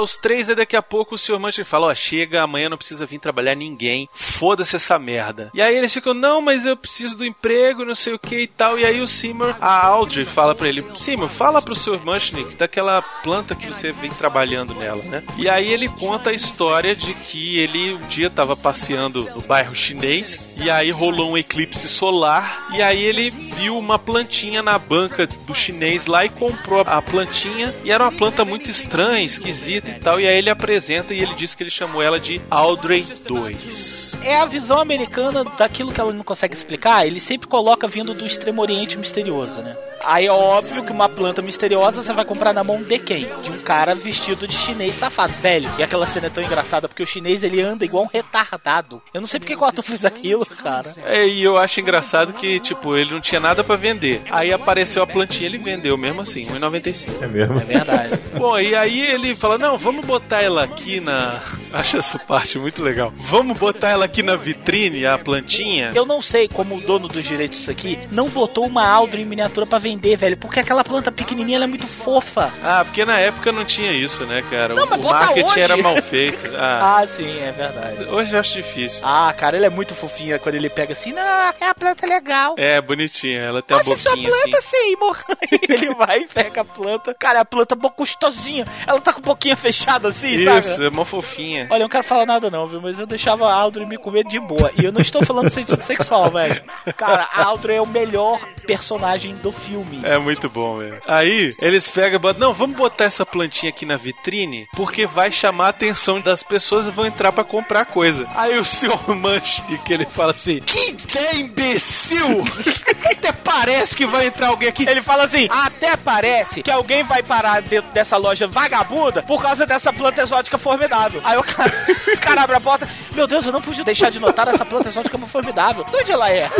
[0.00, 1.38] Os três, e daqui a pouco o Sr.
[1.38, 5.50] Manchester fala, ó, chega, amanhã não precisa vir trabalhar ninguém, foda-se essa merda.
[5.54, 8.46] E aí eles ficam, não, mas eu preciso do emprego, não sei o que e
[8.46, 8.78] tal.
[8.78, 12.00] E aí o Seymour, a Audrey fala pra ele, Seymour, fala pro Sr.
[12.04, 15.22] Manchester daquela planta que você vem trabalhando nela, né?
[15.36, 19.74] E aí ele conta a história de que ele um dia tava passeando no bairro
[19.74, 25.26] chinês, e aí rolou um eclipse solar, e aí ele viu uma plantinha na banca
[25.26, 30.00] do chinês lá e comprou a plantinha, e era uma planta muito estranha, esquisita e
[30.00, 34.16] tal, e aí ele apresenta e ele diz que ele chamou ela de Audrey 2.
[34.22, 38.26] É a visão americana daquilo que ela não consegue explicar, ele sempre coloca vindo do
[38.26, 39.76] extremo oriente misterioso, né?
[40.04, 43.26] Aí é óbvio que uma planta misteriosa você vai comprar na mão de quem?
[43.42, 45.68] De um cara vestido de chinês safado, velho.
[45.76, 49.02] E aquela cena é tão engraçada porque o chinês ele anda igual um retardado.
[49.12, 50.92] Eu não sei porque que o ator fez aquilo, cara.
[51.04, 54.22] É, e eu acho engraçado que, tipo, ele não tinha nada pra vender.
[54.30, 57.22] Aí apareceu a plantinha, ele vendeu mesmo assim, 1,95.
[57.22, 57.60] É mesmo?
[57.60, 58.18] É verdade.
[58.36, 61.40] Bom, e aí ele fala: Não, vamos botar ela aqui na.
[61.72, 63.12] Acho essa parte muito legal.
[63.16, 65.92] Vamos botar ela aqui na vitrine, a plantinha.
[65.94, 69.26] Eu não sei como o dono dos direitos disso aqui não botou uma Aldrin em
[69.26, 70.36] miniatura pra vender, velho.
[70.38, 72.50] Porque aquela planta pequenininha ela é muito fofa.
[72.64, 74.74] Ah, porque na época não tinha isso, né, cara?
[74.74, 75.60] Não, o mas o marketing hoje.
[75.60, 76.50] era mal feito.
[76.56, 78.04] Ah, Ah, sim, é verdade.
[78.04, 79.00] hoje eu acho difícil.
[79.04, 82.54] Ah, cara, ele é muito fofinha quando ele pega assim, não, é a planta legal.
[82.56, 83.40] É, bonitinha.
[83.40, 84.68] Ela tem a Nossa, sua boquinha planta, assim.
[84.68, 85.18] Seymour.
[85.68, 87.14] ele vai e pega a planta.
[87.14, 88.64] Cara, a planta é mó gostosinha.
[88.86, 90.86] Ela tá com a boquinha fechada assim, Isso, sabe?
[90.86, 91.66] é mó fofinha.
[91.70, 92.80] Olha, eu não quero falar nada não, viu?
[92.80, 94.70] Mas eu deixava a Aldrin me comer de boa.
[94.76, 96.62] E eu não estou falando sentido sexual, velho.
[96.96, 100.00] Cara, a Aldrin é o melhor personagem do filme.
[100.02, 101.00] É muito bom, velho.
[101.06, 105.30] Aí, eles pegam e botam, não, vamos botar essa plantinha aqui na vitrine, porque vai
[105.32, 108.28] chamar a atenção das pessoas e vão entrar pra comprar coisa.
[108.34, 112.44] Aí o senhor Manche, que ele fala assim, que ideia imbecil!
[113.04, 114.88] Até parece que vai entrar alguém aqui.
[114.88, 119.57] Ele fala assim: até parece que alguém vai parar dentro dessa loja vagabunda por causa
[119.66, 121.20] dessa planta exótica formidável.
[121.24, 121.72] Aí o cara,
[122.14, 124.88] o cara abre a porta: Meu Deus, eu não pude deixar de notar essa planta
[124.88, 125.84] exótica formidável.
[125.84, 126.50] De onde ela é?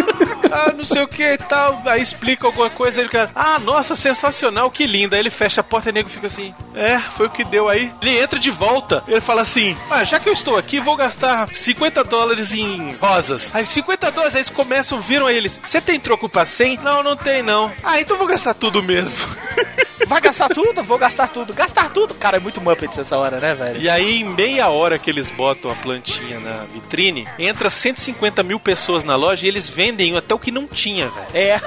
[0.51, 1.81] ah, não sei o que e tal.
[1.87, 5.17] Aí explica alguma coisa, ele fica, ah, nossa, sensacional, que linda.
[5.17, 7.69] Aí ele fecha a porta e o nego fica assim, é, foi o que deu
[7.69, 7.93] aí.
[8.01, 11.49] Ele entra de volta, ele fala assim, ah, já que eu estou aqui, vou gastar
[11.55, 13.51] 50 dólares em rosas.
[13.55, 16.79] Aí 50 dólares, aí eles começam, viram eles, você tem troco pra 100?
[16.79, 17.71] Não, não tem não.
[17.83, 19.19] Ah, então vou gastar tudo mesmo.
[20.09, 20.83] Vai gastar tudo?
[20.83, 21.53] Vou gastar tudo.
[21.53, 22.15] Gastar tudo?
[22.15, 23.79] Cara, é muito Muppets essa hora, né, velho?
[23.79, 28.59] E aí, em meia hora que eles botam a plantinha na vitrine, entra 150 mil
[28.59, 31.27] pessoas na loja e eles vendem até o que não tinha, velho.
[31.35, 31.61] É.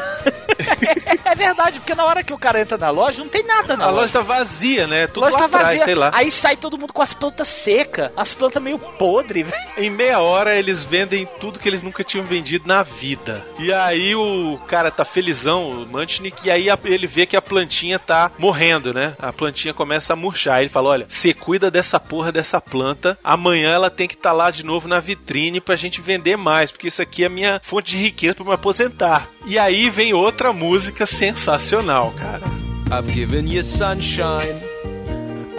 [1.26, 3.86] é verdade, porque na hora que o cara entra na loja, não tem nada na
[3.86, 4.02] A loja.
[4.02, 5.04] loja tá vazia, né?
[5.04, 5.84] A Tudo loja tá atrás, vazia.
[5.86, 6.12] sei lá.
[6.14, 9.62] Aí sai todo mundo com as plantas secas, as plantas meio podres, velho.
[9.78, 13.46] Em meia hora eles vendem tudo que eles nunca tinham vendido na vida.
[13.60, 17.42] E aí o cara tá felizão, o Mantchnik, e aí a- ele vê que a
[17.42, 19.16] plantinha tá morrendo, né?
[19.20, 20.60] A plantinha começa a murchar.
[20.62, 24.52] Ele fala: Olha, você cuida dessa porra dessa planta, amanhã ela tem que estar lá
[24.52, 27.98] de novo na vitrine pra gente vender mais, porque isso aqui é minha fonte de
[28.04, 29.28] riqueza pra me aposentar.
[29.46, 32.46] E aí vem outra música sensacional, cara.
[32.92, 34.62] I've given you sunshine.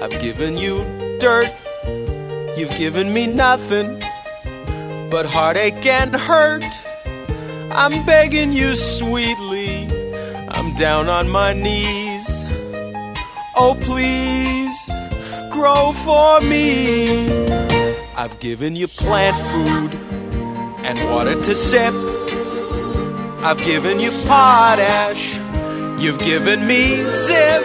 [0.00, 0.84] I've given you
[1.18, 1.50] dirt.
[2.56, 3.98] You've given me nothing
[5.10, 6.64] but heartache and hurt.
[7.70, 9.88] I'm begging you sweetly.
[10.48, 12.44] I'm down on my knees.
[13.56, 14.90] Oh, please
[15.50, 17.26] grow for me.
[18.16, 19.90] I've given you plant food
[20.84, 21.94] and water to sip.
[23.44, 25.36] I've given you potash.
[26.00, 27.62] You've given me zip.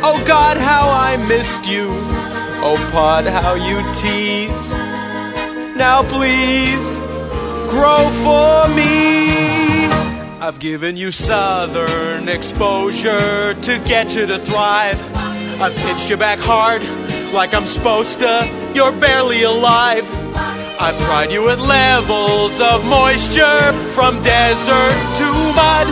[0.00, 1.88] Oh God, how I missed you.
[2.60, 4.70] Oh Pod, how you tease.
[5.76, 6.94] Now please
[7.68, 9.86] grow for me.
[10.40, 15.00] I've given you southern exposure to get you to thrive.
[15.60, 16.82] I've pitched you back hard
[17.32, 18.72] like I'm supposed to.
[18.74, 20.08] You're barely alive.
[20.80, 25.88] I've tried you at levels of moisture from desert to mud.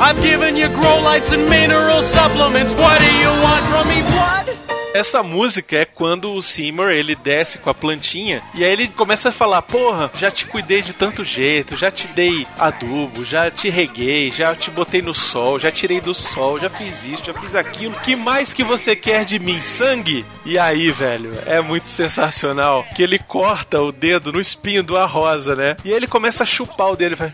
[0.00, 2.74] I've given you grow lights and mineral supplements.
[2.74, 4.71] What do you want from me, blood?
[4.94, 9.30] Essa música é quando o Seymour ele desce com a plantinha e aí ele começa
[9.30, 13.70] a falar: Porra, já te cuidei de tanto jeito, já te dei adubo, já te
[13.70, 17.54] reguei, já te botei no sol, já tirei do sol, já fiz isso, já fiz
[17.54, 17.94] aquilo.
[18.00, 19.60] Que mais que você quer de mim?
[19.62, 20.24] Sangue?
[20.44, 25.56] E aí, velho, é muito sensacional que ele corta o dedo no espinho do rosa,
[25.56, 25.76] né?
[25.84, 27.32] E aí ele começa a chupar o dedo vai.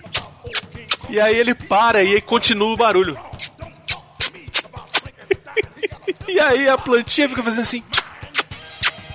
[1.11, 3.19] E aí ele para e aí continua o barulho.
[6.29, 7.83] E aí a plantinha fica fazendo assim.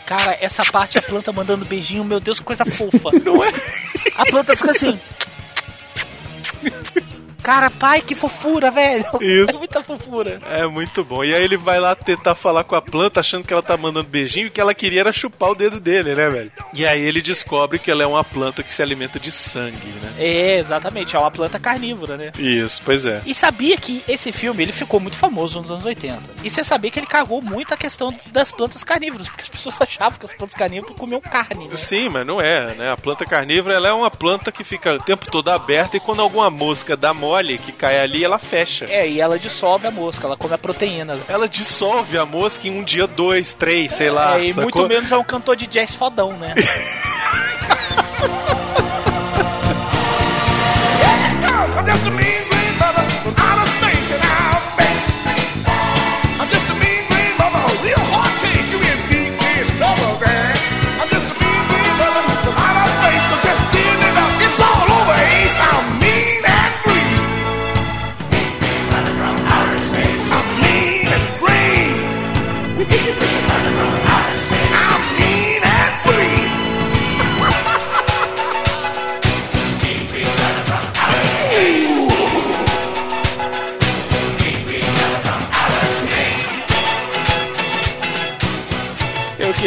[0.05, 3.09] Cara, essa parte a planta mandando beijinho, meu Deus, que coisa fofa.
[3.23, 3.49] Não é?
[4.15, 4.99] A planta fica assim.
[7.43, 9.05] Cara, pai, que fofura, velho.
[9.21, 9.51] Isso.
[9.51, 10.39] É muita fofura.
[10.49, 11.23] É muito bom.
[11.23, 14.07] E aí ele vai lá tentar falar com a planta, achando que ela tá mandando
[14.07, 16.51] beijinho e que ela queria era chupar o dedo dele, né, velho?
[16.73, 20.13] E aí ele descobre que ela é uma planta que se alimenta de sangue, né?
[20.17, 22.31] É, exatamente, é uma planta carnívora, né?
[22.39, 23.21] Isso, pois é.
[23.25, 26.21] E sabia que esse filme ele ficou muito famoso nos anos 80.
[26.43, 29.79] E você sabia que ele cagou muito a questão das plantas carnívoras, porque as pessoas
[29.81, 31.67] achavam que as plantas carnívoras comiam carne.
[31.67, 31.75] Né?
[31.75, 32.91] Sim, mas não é, né?
[32.91, 36.21] A planta carnívora ela é uma planta que fica o tempo todo aberta e quando
[36.21, 38.85] alguma mosca dá mole que cai ali, ela fecha.
[38.85, 41.19] É, e ela dissolve a mosca, ela come a proteína.
[41.27, 44.39] Ela dissolve a mosca em um dia, dois, três, sei lá.
[44.39, 44.63] é, e sacou?
[44.63, 46.53] muito menos é um cantor de jazz fodão, né?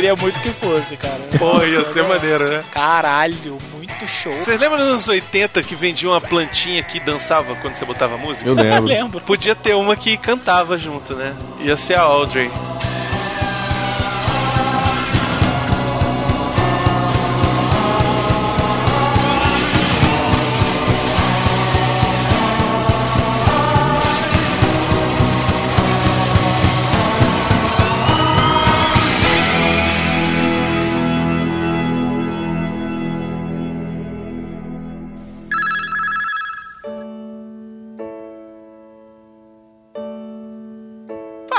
[0.07, 1.19] queria muito que fosse, cara.
[1.39, 2.63] Porra, ia ser maneiro, né?
[2.71, 4.33] Caralho, muito show.
[4.33, 8.49] Vocês lembram dos anos 80 que vendia uma plantinha que dançava quando você botava música?
[8.49, 8.85] Eu lembro.
[8.85, 9.21] lembro.
[9.21, 11.35] Podia ter uma que cantava junto, né?
[11.61, 12.51] Ia ser a Audrey.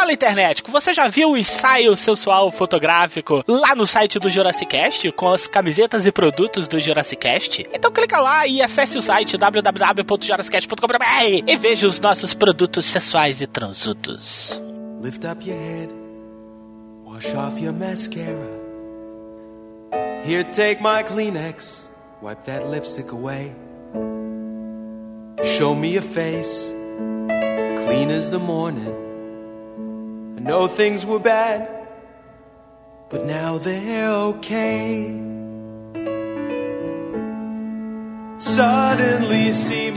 [0.07, 5.11] Fala internet, você já viu o ensaio sensual fotográfico lá no site do Jurassic Cast
[5.11, 7.67] com as camisetas e produtos do Jurassic Cast?
[7.73, 13.47] Então clica lá e acesse o site www.jurassicast.com.br e veja os nossos produtos sensuais e
[13.47, 14.63] transudos.
[15.01, 15.93] Lift up your head,
[17.03, 18.47] wash off your mascara.
[20.23, 21.85] Here, take my Kleenex,
[22.21, 23.53] wipe that lipstick away.
[25.43, 26.73] Show me a face,
[27.85, 29.06] clean as the morning.
[30.38, 31.67] I know things were bad,
[33.09, 35.36] but now they're okay.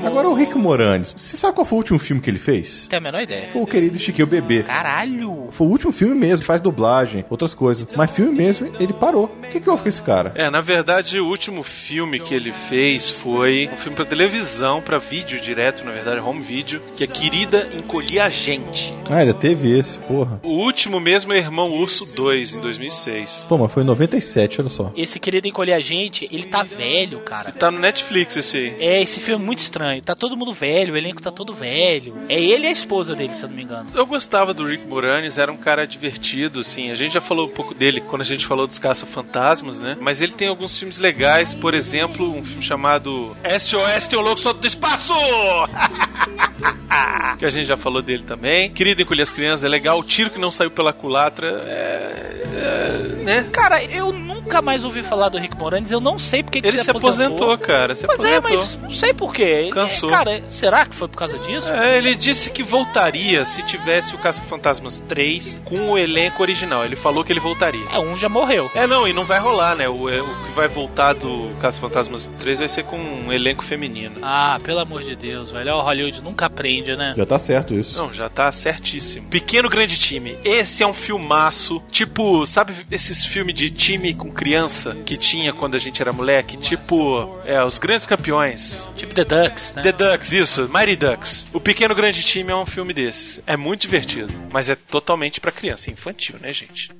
[0.06, 2.86] Agora o Rick Moranis, você sabe qual foi o último filme que ele fez?
[2.86, 3.50] Tem a menor ideia.
[3.50, 4.62] Foi o querido Chiquinho Bebê.
[4.62, 5.48] Caralho!
[5.50, 7.86] Foi o último filme mesmo, faz dublagem, outras coisas.
[7.94, 9.24] Mas filme mesmo, ele parou.
[9.24, 10.32] O que, que houve com esse cara?
[10.34, 14.96] É, na verdade, o último filme que ele fez foi um filme pra televisão, pra
[14.96, 18.94] vídeo direto, na verdade, home video, que é Querida Encolhi a Gente.
[19.10, 20.40] Ah, ainda teve esse, porra.
[20.42, 23.46] O último mesmo é Irmão Urso 2, em 2006.
[23.48, 24.92] Pô, mas foi em 97, olha só.
[24.96, 27.50] Esse querido encolher a gente, ele tá velho, cara.
[27.52, 28.76] Tá no Netflix esse aí.
[28.78, 30.00] É, esse filme é muito estranho.
[30.02, 32.16] Tá todo mundo velho, o elenco tá todo velho.
[32.28, 33.86] É ele e a esposa dele, se eu não me engano.
[33.94, 36.90] Eu gostava do Rick Moranis, era um cara divertido, assim.
[36.90, 39.96] A gente já falou um pouco dele quando a gente falou dos Caça-Fantasmas, né?
[40.00, 44.66] Mas ele tem alguns filmes legais, por exemplo, um filme chamado SOS Teologo Solto do
[44.66, 45.14] Espaço!
[47.38, 48.70] que a gente já falou dele também.
[48.70, 49.98] Querido Encolher as Crianças é legal.
[49.98, 52.42] O Tiro que não saiu pela culatra é.
[52.44, 52.80] é
[53.24, 53.48] né?
[53.52, 54.12] Cara, eu
[54.50, 57.56] nunca mais ouvi falar do Rick Moranis, eu não sei porque que Ele se aposentou,
[57.56, 57.94] cara.
[57.94, 58.64] Se Pois é, aposentou.
[58.64, 59.70] mas não sei porquê.
[59.72, 60.10] Cansou.
[60.10, 61.70] Cara, será que foi por causa disso?
[61.70, 66.84] É, ele disse que voltaria se tivesse o Caça-Fantasmas 3 com o elenco original.
[66.84, 67.84] Ele falou que ele voltaria.
[67.92, 68.68] É, um já morreu.
[68.74, 69.88] É, não, e não vai rolar, né?
[69.88, 74.16] O, é, o que vai voltar do Caça-Fantasmas 3 vai ser com um elenco feminino.
[74.20, 75.74] Ah, pelo amor de Deus, velho.
[75.76, 77.14] O Hollywood nunca aprende, né?
[77.16, 77.96] Já tá certo isso.
[77.96, 79.28] Não, já tá certíssimo.
[79.28, 80.36] Pequeno Grande Time.
[80.44, 81.80] Esse é um filmaço.
[81.92, 86.56] Tipo, sabe esses filmes de time com criança que tinha quando a gente era moleque?
[86.56, 88.90] Tipo, é, os grandes campeões.
[88.96, 89.82] Tipo The Ducks, né?
[89.82, 91.46] The Ducks, isso, Mighty Ducks.
[91.52, 93.42] O Pequeno Grande Time é um filme desses.
[93.46, 96.90] É muito divertido, mas é totalmente pra criança, infantil, né, gente?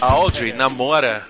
[0.00, 1.26] A Audrey namora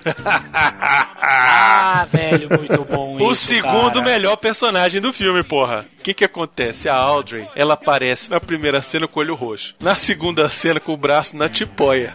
[1.22, 4.04] Ah, velho, muito bom o isso, segundo cara.
[4.04, 5.84] melhor personagem do filme, porra.
[5.98, 6.88] O que que acontece?
[6.88, 9.74] A Audrey, ela aparece na primeira cena com o olho roxo.
[9.80, 12.14] Na segunda cena com o braço na tipóia.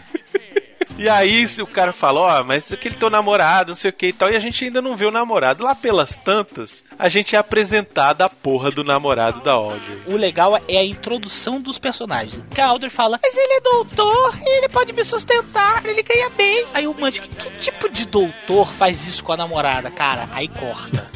[0.98, 3.92] E aí o cara fala, ó, mas isso aqui ele teu namorado, não sei o
[3.92, 5.62] que e tal, e a gente ainda não vê o namorado.
[5.62, 10.02] Lá pelas tantas, a gente é apresentado a porra do namorado da Audrey.
[10.06, 12.42] O legal é a introdução dos personagens.
[12.50, 16.66] Que a Audrey fala, mas ele é doutor, ele pode me sustentar, ele ganha bem.
[16.72, 20.28] Aí o que, que tipo de doutor faz isso com a namorada, cara?
[20.32, 21.15] Aí corta.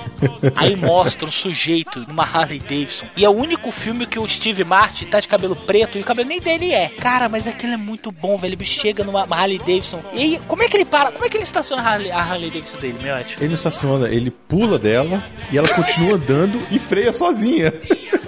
[0.57, 3.07] Aí mostra um sujeito numa Harley Davidson.
[3.16, 6.05] E é o único filme que o Steve Martin tá de cabelo preto e o
[6.05, 6.89] cabelo nem dele é.
[6.91, 8.55] Cara, mas aquilo é muito bom, velho.
[8.55, 10.03] Ele chega numa Harley Davidson.
[10.12, 11.11] E aí, como é que ele para?
[11.12, 13.37] Como é que ele estaciona a Harley, a Harley Davidson dele, meu ótimo?
[13.41, 17.73] Ele não estaciona, ele pula dela e ela continua andando e freia sozinha.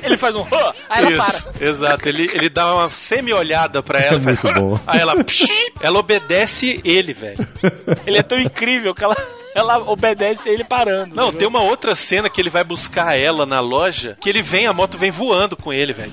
[0.02, 0.40] Ele faz um.
[0.42, 1.38] "Hã", Aí ela para.
[1.38, 2.08] Isso, exato.
[2.08, 4.16] Ele, ele dá uma semi-olhada pra ela.
[4.16, 4.80] É faz, muito bom.
[4.86, 5.46] Aí ela, psh,
[5.80, 7.38] ela obedece ele, velho.
[8.06, 9.16] Ele é tão incrível que ela,
[9.54, 11.14] ela obedece ele parando.
[11.14, 11.38] Não, entendeu?
[11.38, 14.72] tem uma outra cena que ele vai buscar ela na loja, que ele vem, a
[14.72, 16.12] moto vem voando com ele, velho.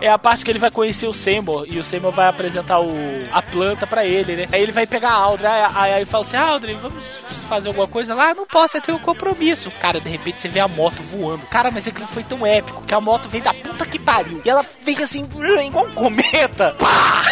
[0.00, 2.92] É a parte que ele vai conhecer o Seymour e o Seymour vai apresentar o,
[3.32, 4.48] a planta pra ele, né?
[4.50, 7.86] Aí ele vai pegar a Audrey, aí, aí, fala assim: ah, Audrey, vamos fazer alguma
[7.86, 8.34] coisa lá?
[8.34, 9.70] Não posso, eu tenho um compromisso.
[9.80, 11.46] Cara, de repente você vê a moto voando.
[11.46, 14.42] Cara, mas aquilo foi tão épico que a moto vem da puta que pariu.
[14.44, 15.28] E ela vem assim,
[15.64, 16.74] igual um cometa.
[16.78, 17.22] Pá!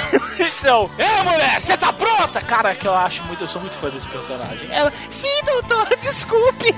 [0.45, 0.91] Chão.
[0.99, 2.41] Ei, mulher, você tá pronta?
[2.41, 4.69] Cara, que eu acho muito, eu sou muito fã desse personagem.
[4.71, 6.75] Ela, sim, doutor, desculpe.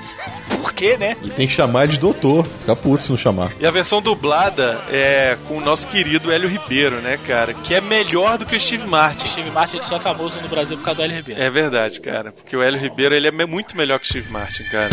[0.60, 1.16] Por quê, né?
[1.20, 2.46] Ele tem que chamar de doutor.
[2.46, 3.50] Fica puto se não chamar.
[3.58, 7.54] E a versão dublada é com o nosso querido Hélio Ribeiro, né, cara?
[7.54, 9.26] Que é melhor do que o Steve Martin.
[9.26, 11.14] Steve Martin ele só é famoso no Brasil por causa do L.
[11.14, 11.42] Ribeiro.
[11.42, 12.32] É verdade, cara.
[12.32, 14.90] Porque o Hélio Ribeiro, ele é muito melhor que o Steve Martin, cara.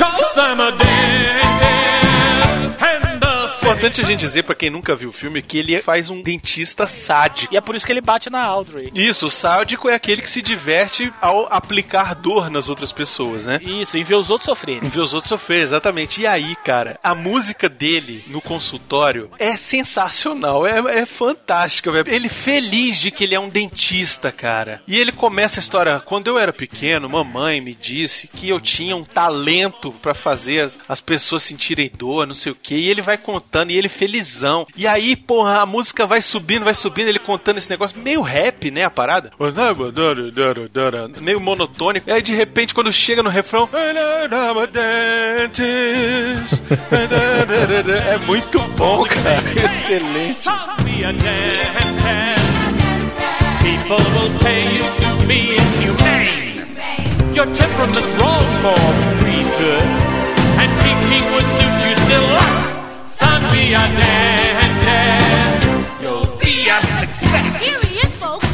[0.00, 1.79] cause I'm a Pô,
[3.80, 6.86] importante a gente dizer pra quem nunca viu o filme que ele faz um dentista
[6.86, 7.54] sádico.
[7.54, 8.92] E é por isso que ele bate na Audrey.
[8.94, 13.58] Isso, o sádico é aquele que se diverte ao aplicar dor nas outras pessoas, né?
[13.62, 14.84] Isso, e ver os outros sofrerem.
[14.84, 16.20] Em ver os outros sofrerem, exatamente.
[16.20, 22.12] E aí, cara, a música dele no consultório é sensacional, é, é fantástica, velho.
[22.12, 24.82] Ele feliz de que ele é um dentista, cara.
[24.86, 26.00] E ele começa a história.
[26.00, 30.78] Quando eu era pequeno, mamãe me disse que eu tinha um talento pra fazer as,
[30.86, 32.74] as pessoas sentirem dor, não sei o que.
[32.74, 34.66] E ele vai contando, e ele felizão.
[34.76, 38.70] E aí, porra, a música vai subindo, vai subindo, ele contando esse negócio meio rap,
[38.70, 39.32] né, a parada?
[41.20, 42.08] Meio monotônico.
[42.08, 43.68] E aí, de repente, quando chega no refrão.
[48.12, 49.42] É muito bom, cara.
[49.66, 50.48] Excelente.
[53.60, 56.40] People will pay you to be inhumane.
[57.34, 58.78] Your temperament's wrong for
[59.20, 59.88] priesthood,
[60.58, 62.79] and teaching would suit you still less.
[63.52, 65.66] Be a dentist.
[66.02, 67.62] You'll be a success.
[67.62, 68.49] Here he is, folks,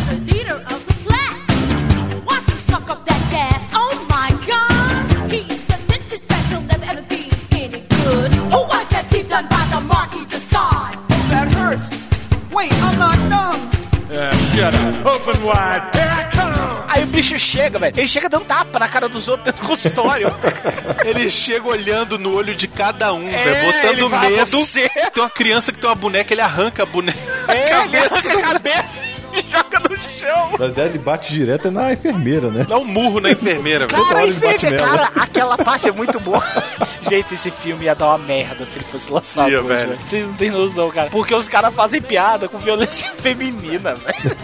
[17.17, 17.95] bicho chega, velho.
[17.97, 20.33] Ele chega dando tapa na cara dos outros dentro do consultório.
[21.05, 24.47] Ele chega olhando no olho de cada um, É, velho, botando ele vai, medo.
[24.51, 27.19] "Você." Tem uma criança que tem uma boneca, ele arranca a boneca.
[27.49, 28.89] É, ele arranca a cabeça
[29.33, 30.51] e joga no chão.
[30.59, 32.67] Mas é, ele bate direto na enfermeira, né?
[32.69, 34.99] Dá um murro na enfermeira, Cara, hora ele bate enfermeira, nela.
[35.09, 36.45] cara, aquela parte é muito boa.
[37.09, 39.99] Gente, esse filme ia dar uma merda se ele fosse lançado Ia, hoje, velho.
[40.05, 41.09] Vocês não têm noção, cara.
[41.09, 44.37] Porque os caras fazem piada com violência feminina, velho.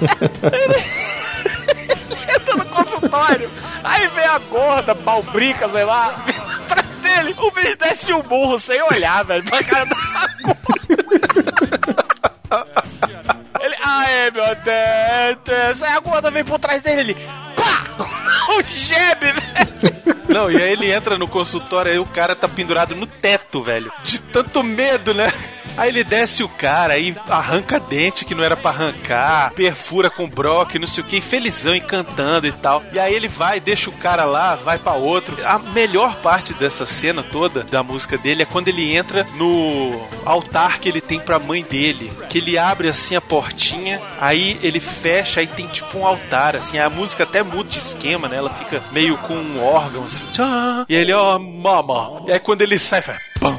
[3.03, 3.51] Consultório,
[3.83, 6.15] aí vem a gorda, balbrica, sei lá,
[6.65, 7.35] atrás dele.
[7.39, 9.97] O bicho desce o burro sem olhar, velho, pra cara da
[10.45, 10.63] gorda.
[13.61, 15.83] Ele, aê, meu Deus.
[15.83, 17.15] Aí a gorda vem por trás dele, ele,
[17.57, 17.85] pá!
[18.49, 19.43] O gebe, velho.
[20.29, 23.93] Não, e aí ele entra no consultório, aí o cara tá pendurado no teto, velho.
[24.05, 25.31] De tanto medo, né?
[25.77, 30.29] Aí ele desce o cara, aí arranca dente que não era pra arrancar, perfura com
[30.29, 32.83] broque, não sei o que, felizão e cantando e tal.
[32.93, 35.37] E aí ele vai, deixa o cara lá, vai pra outro.
[35.45, 40.79] A melhor parte dessa cena toda, da música dele, é quando ele entra no altar
[40.79, 42.13] que ele tem pra mãe dele.
[42.29, 46.79] Que ele abre assim a portinha, aí ele fecha, aí tem tipo um altar, assim,
[46.79, 48.37] a música até muda de esquema, né?
[48.37, 50.25] Ela fica meio com um órgão assim.
[50.89, 52.23] E ele, ó, mama.
[52.27, 53.21] E aí quando ele sai, faz.
[53.41, 53.59] Pam,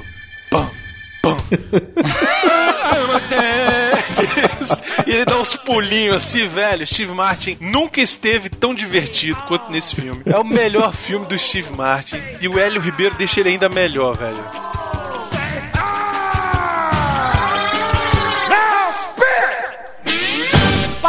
[3.30, 4.84] dentist.
[5.06, 6.88] E ele dá uns pulinhos assim, velho.
[6.88, 10.22] Steve Martin nunca esteve tão divertido quanto nesse filme.
[10.26, 12.18] É o melhor filme do Steve Martin.
[12.40, 14.44] E o Hélio Ribeiro deixa ele ainda melhor, velho.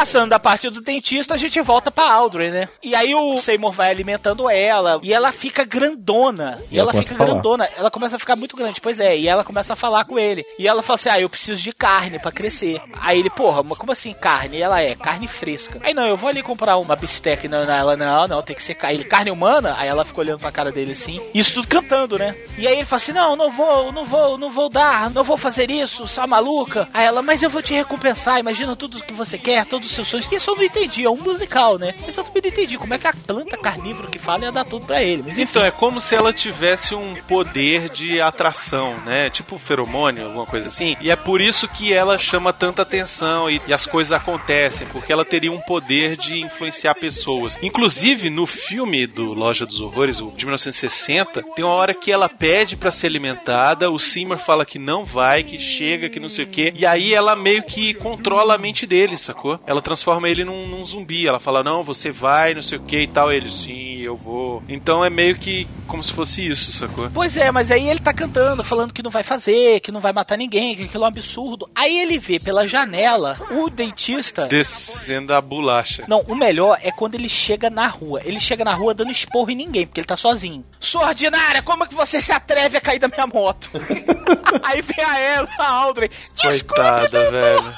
[0.05, 2.69] Passando da parte do dentista, a gente volta pra Audrey, né?
[2.83, 6.61] E aí o Seymour vai alimentando ela e ela fica grandona.
[6.71, 7.67] E, E ela ela fica grandona.
[7.75, 9.17] Ela começa a ficar muito grande, pois é.
[9.17, 10.45] E ela começa a falar com ele.
[10.59, 12.83] E ela fala assim: Ah, eu preciso de carne pra crescer.
[13.01, 14.59] Aí ele, porra, mas como assim carne?
[14.59, 15.81] E ela é, carne fresca.
[15.83, 17.47] Aí não, eu vou ali comprar uma bisteca.
[17.47, 18.99] E não, não, ela, não, não, tem que ser carne.
[18.99, 19.75] Ele, carne humana?
[19.79, 21.19] Aí ela fica olhando pra cara dele assim.
[21.33, 22.37] Isso tudo cantando, né?
[22.59, 25.39] E aí ele fala assim: Não, não vou, não vou, não vou dar, não vou
[25.39, 26.91] fazer isso, sua maluca.
[26.93, 28.39] Aí ela, mas eu vou te recompensar.
[28.39, 30.29] Imagina tudo que você quer, todos os seus sonhos.
[30.31, 31.95] Isso eu não entendi, é um musical, né?
[32.05, 34.65] Mas eu também não entendi como é que a planta carnívora que fala ia dar
[34.65, 35.23] tudo pra ele.
[35.27, 35.39] Mas.
[35.39, 39.31] Então, é como se ela tivesse um poder de atração, né?
[39.31, 40.97] Tipo feromônio, alguma coisa assim.
[41.01, 45.13] E é por isso que ela chama tanta atenção e, e as coisas acontecem, porque
[45.13, 47.59] ela teria um poder de influenciar pessoas.
[47.63, 52.77] Inclusive, no filme do Loja dos Horrores, de 1960, tem uma hora que ela pede
[52.77, 56.49] pra ser alimentada, o Seymour fala que não vai, que chega, que não sei o
[56.49, 56.73] quê.
[56.77, 59.61] E aí ela meio que controla a mente dele, sacou?
[59.67, 61.27] Ela transforma ele num, num zumbi.
[61.27, 63.33] Ela fala, não, você vai, não sei o que e tal.
[63.33, 64.63] Ele, sim, eu vou.
[64.69, 67.11] Então é meio que como se fosse isso, sacou?
[67.13, 70.13] Pois é, mas aí ele tá cantando, falando que não vai fazer, que não vai
[70.13, 71.69] matar ninguém, que aquilo é um absurdo.
[71.75, 74.47] Aí ele vê pela janela o dentista.
[74.47, 76.05] Descendo a bolacha.
[76.09, 78.21] Não, o melhor é quando ele chega na rua.
[78.25, 80.65] Ele chega na rua dando esporro em ninguém, porque ele tá sozinho.
[80.81, 83.71] Sua ordinária, como é que você se atreve a cair da minha moto?
[84.63, 86.11] Aí vem a ela, a Audrey.
[86.41, 87.75] Coitada, velho.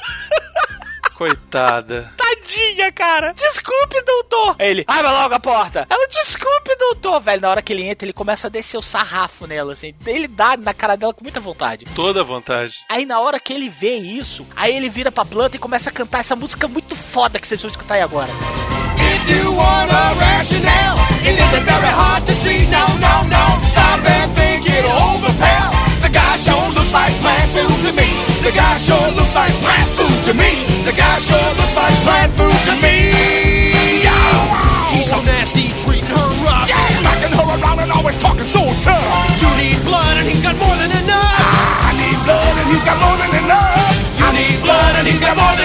[1.16, 2.12] Coitada.
[2.14, 3.32] Tadinha, cara.
[3.32, 4.56] Desculpe, doutor.
[4.58, 5.86] Aí ele, abre logo a porta.
[5.88, 7.20] Ela, desculpe, doutor.
[7.22, 9.94] Velho, na hora que ele entra, ele começa a descer o sarrafo nela, assim.
[10.06, 11.86] Ele dá na cara dela com muita vontade.
[11.94, 12.80] Toda a vontade.
[12.86, 15.92] Aí na hora que ele vê isso, aí ele vira pra planta e começa a
[15.92, 18.28] cantar essa música muito foda que vocês vão escutar aí agora.
[18.98, 22.66] If you want a rationale, it isn't very hard to see.
[22.66, 23.64] No, no, no.
[23.64, 25.72] Stop and think it over, pal.
[26.02, 28.35] The guy sure looks like plant food to me.
[28.46, 30.62] The guy sure looks like plant food to me.
[30.86, 33.10] The guy sure looks like plant food to me.
[34.94, 36.70] He's so nasty, treating her rough.
[36.70, 39.02] Yeah, smacking her around and always talking so tough.
[39.42, 41.42] You need blood, and he's got more than enough.
[41.90, 43.98] I need blood and he's got more than enough.
[44.14, 45.55] You need blood, and he's got more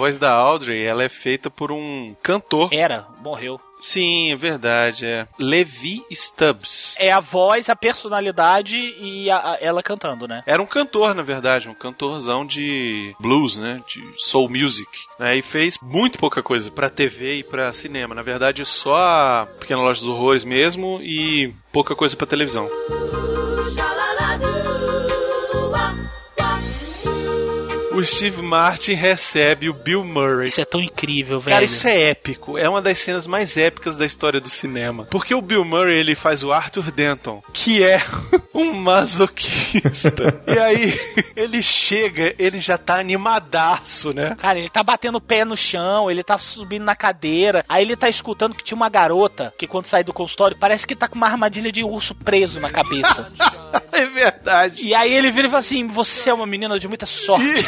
[0.00, 2.70] voz da Audrey, ela é feita por um cantor.
[2.72, 3.60] Era, morreu.
[3.78, 5.26] Sim, é verdade, é.
[5.38, 6.94] Levi Stubbs.
[6.98, 10.42] É a voz, a personalidade e a- a- ela cantando, né?
[10.46, 13.80] Era um cantor, na verdade, um cantorzão de blues, né?
[13.86, 14.88] De soul music.
[15.18, 15.36] Né?
[15.36, 18.14] E fez muito pouca coisa pra TV e pra cinema.
[18.14, 22.68] Na verdade, só a Pequena Loja dos Horrores mesmo e pouca coisa pra televisão.
[28.00, 30.48] O Steve Martin recebe o Bill Murray.
[30.48, 31.54] Isso é tão incrível, velho.
[31.54, 32.56] Cara, isso é épico.
[32.56, 35.04] É uma das cenas mais épicas da história do cinema.
[35.10, 38.00] Porque o Bill Murray, ele faz o Arthur Denton, que é
[38.54, 40.40] um masoquista.
[40.46, 40.98] e aí,
[41.36, 44.34] ele chega, ele já tá animadaço, né?
[44.40, 47.66] Cara, ele tá batendo o pé no chão, ele tá subindo na cadeira.
[47.68, 50.96] Aí ele tá escutando que tinha uma garota que quando sai do consultório parece que
[50.96, 53.30] tá com uma armadilha de urso preso na cabeça.
[53.92, 54.86] É verdade.
[54.86, 57.64] E aí ele vira e fala assim: Você é uma menina de muita sorte.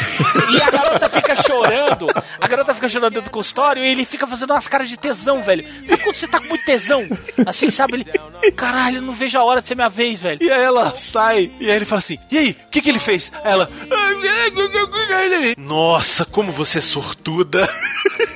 [0.51, 2.07] E a garota fica chorando.
[2.39, 5.41] A garota fica chorando dentro do consultório e ele fica fazendo umas caras de tesão,
[5.41, 5.65] velho.
[5.87, 7.07] Sabe quando você tá com muito tesão?
[7.45, 7.95] Assim, sabe?
[7.95, 8.51] Ele.
[8.51, 10.41] Caralho, não vejo a hora de ser minha vez, velho.
[10.41, 12.99] E aí ela sai, e aí ele fala assim: E aí, o que, que ele
[12.99, 13.31] fez?
[13.43, 13.69] Aí ela.
[15.57, 17.69] Nossa, como você é sortuda.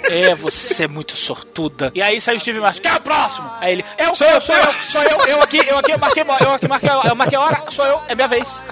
[0.09, 1.91] É, você é muito sortuda.
[1.93, 3.49] E aí sai o Steve Martin, quem é o próximo?
[3.59, 6.23] Aí ele, eu, sou eu, sou eu, sou eu, eu aqui, eu aqui, eu marquei,
[6.23, 8.63] eu aqui marquei, eu marquei a hora, sou eu, é minha vez.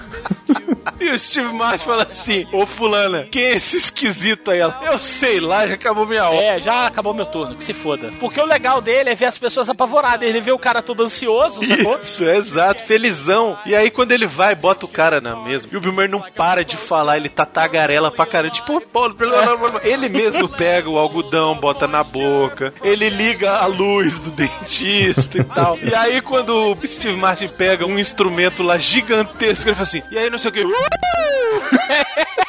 [1.00, 4.60] E o Steve Martin fala assim: Ô fulana, quem é esse esquisito aí?
[4.60, 6.36] Ela, eu sei lá, já acabou minha hora.
[6.36, 8.12] É, já acabou meu turno, que se foda.
[8.20, 11.64] Porque o legal dele é ver as pessoas apavoradas, ele vê o cara todo ansioso,
[11.66, 11.98] sacou?
[12.00, 13.58] Isso, é exato, felizão.
[13.66, 15.68] E aí quando ele vai, bota o cara na mesa.
[15.70, 18.54] E o Bill Murray não para de falar, ele tá tagarela pra caramba.
[18.54, 22.72] Tipo, Paulo, pelo amor de- ele mesmo pega o algodão, bota na boca.
[22.82, 25.78] Ele liga a luz do dentista e tal.
[25.82, 30.18] E aí quando o Steve Martin pega um instrumento lá gigantesco, ele fala assim, e
[30.18, 30.75] aí não sei o que.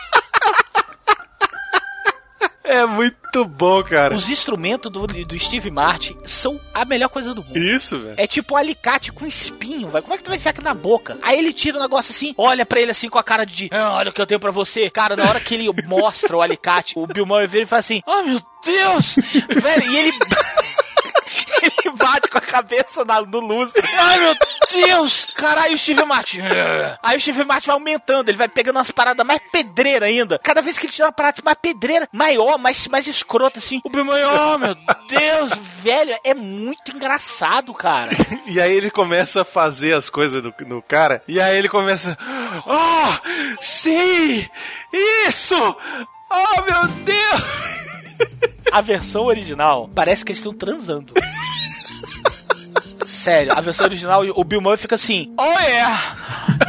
[2.68, 4.14] É muito bom, cara.
[4.14, 7.58] Os instrumentos do, do Steve Martin são a melhor coisa do mundo.
[7.58, 8.16] Isso, velho.
[8.18, 10.04] É tipo um alicate com espinho, velho.
[10.04, 11.18] Como é que tu vai enfiar aqui na boca?
[11.22, 13.94] Aí ele tira o negócio assim, olha pra ele assim com a cara de, ah,
[13.94, 14.90] olha o que eu tenho pra você.
[14.90, 18.02] Cara, na hora que ele mostra o alicate, o Bill Murray vira e fala assim,
[18.06, 19.16] oh meu Deus!
[19.62, 20.12] velho, e ele.
[22.08, 23.84] Bate com a cabeça na, no lustre.
[23.98, 24.36] Ai meu
[24.72, 25.28] Deus!
[25.36, 26.40] Caralho, o Steve Martin.
[27.04, 30.40] Aí o Steve Martin vai aumentando, ele vai pegando umas paradas mais pedreira ainda.
[30.40, 33.82] Cada vez que ele tira uma parada mais pedreira, maior, mais, mais escrota assim.
[33.84, 34.76] O Bill Murray, oh meu
[35.10, 35.52] Deus,
[35.82, 38.12] velho, é muito engraçado, cara.
[38.48, 41.22] E aí ele começa a fazer as coisas do, no cara.
[41.28, 42.18] E aí ele começa.
[42.66, 44.48] Oh, sim!
[45.28, 45.78] Isso!
[46.32, 47.78] Oh, meu Deus!
[48.72, 51.14] A versão original parece que eles estão transando.
[53.28, 56.16] Sério, a versão original, o Bill Murray fica assim, oh yeah,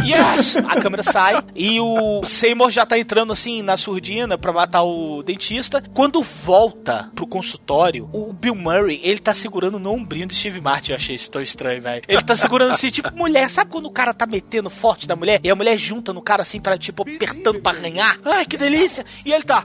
[0.03, 0.57] yes!
[0.57, 5.23] A câmera sai e o Seymour já tá entrando assim na surdina pra matar o
[5.23, 5.81] dentista.
[5.95, 10.91] Quando volta pro consultório, o Bill Murray, ele tá segurando no ombrinho do Steve Martin.
[10.91, 12.03] Eu achei isso tão estranho, velho.
[12.09, 13.49] Ele tá segurando assim, tipo mulher.
[13.49, 16.43] Sabe quando o cara tá metendo forte na mulher e a mulher junta no cara
[16.43, 18.19] assim, pra, tipo, apertando pra arranhar?
[18.25, 19.07] Ai, que delícia!
[19.25, 19.65] E ele tá,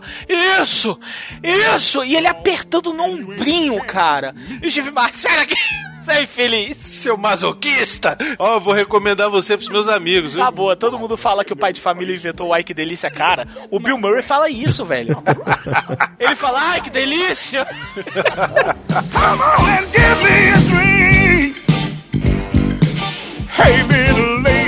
[0.62, 1.00] isso!
[1.42, 2.04] Isso!
[2.04, 4.36] E ele apertando no ombrinho, cara.
[4.62, 5.56] E o Steve Martin, sai daqui!
[6.06, 6.78] Sai feliz!
[6.78, 8.18] Seu masoquista!
[8.38, 10.44] Ó, eu vou recomendar você pros meus amigos, viu?
[10.44, 13.10] Tá boa, todo mundo fala que o pai de família inventou o ai que delícia,
[13.10, 13.48] cara.
[13.72, 15.22] O Bill Murray fala isso, velho.
[16.20, 17.66] Ele fala, ai que delícia!
[17.66, 21.56] Come on and give me a dream.
[23.56, 24.63] Hey, little lady.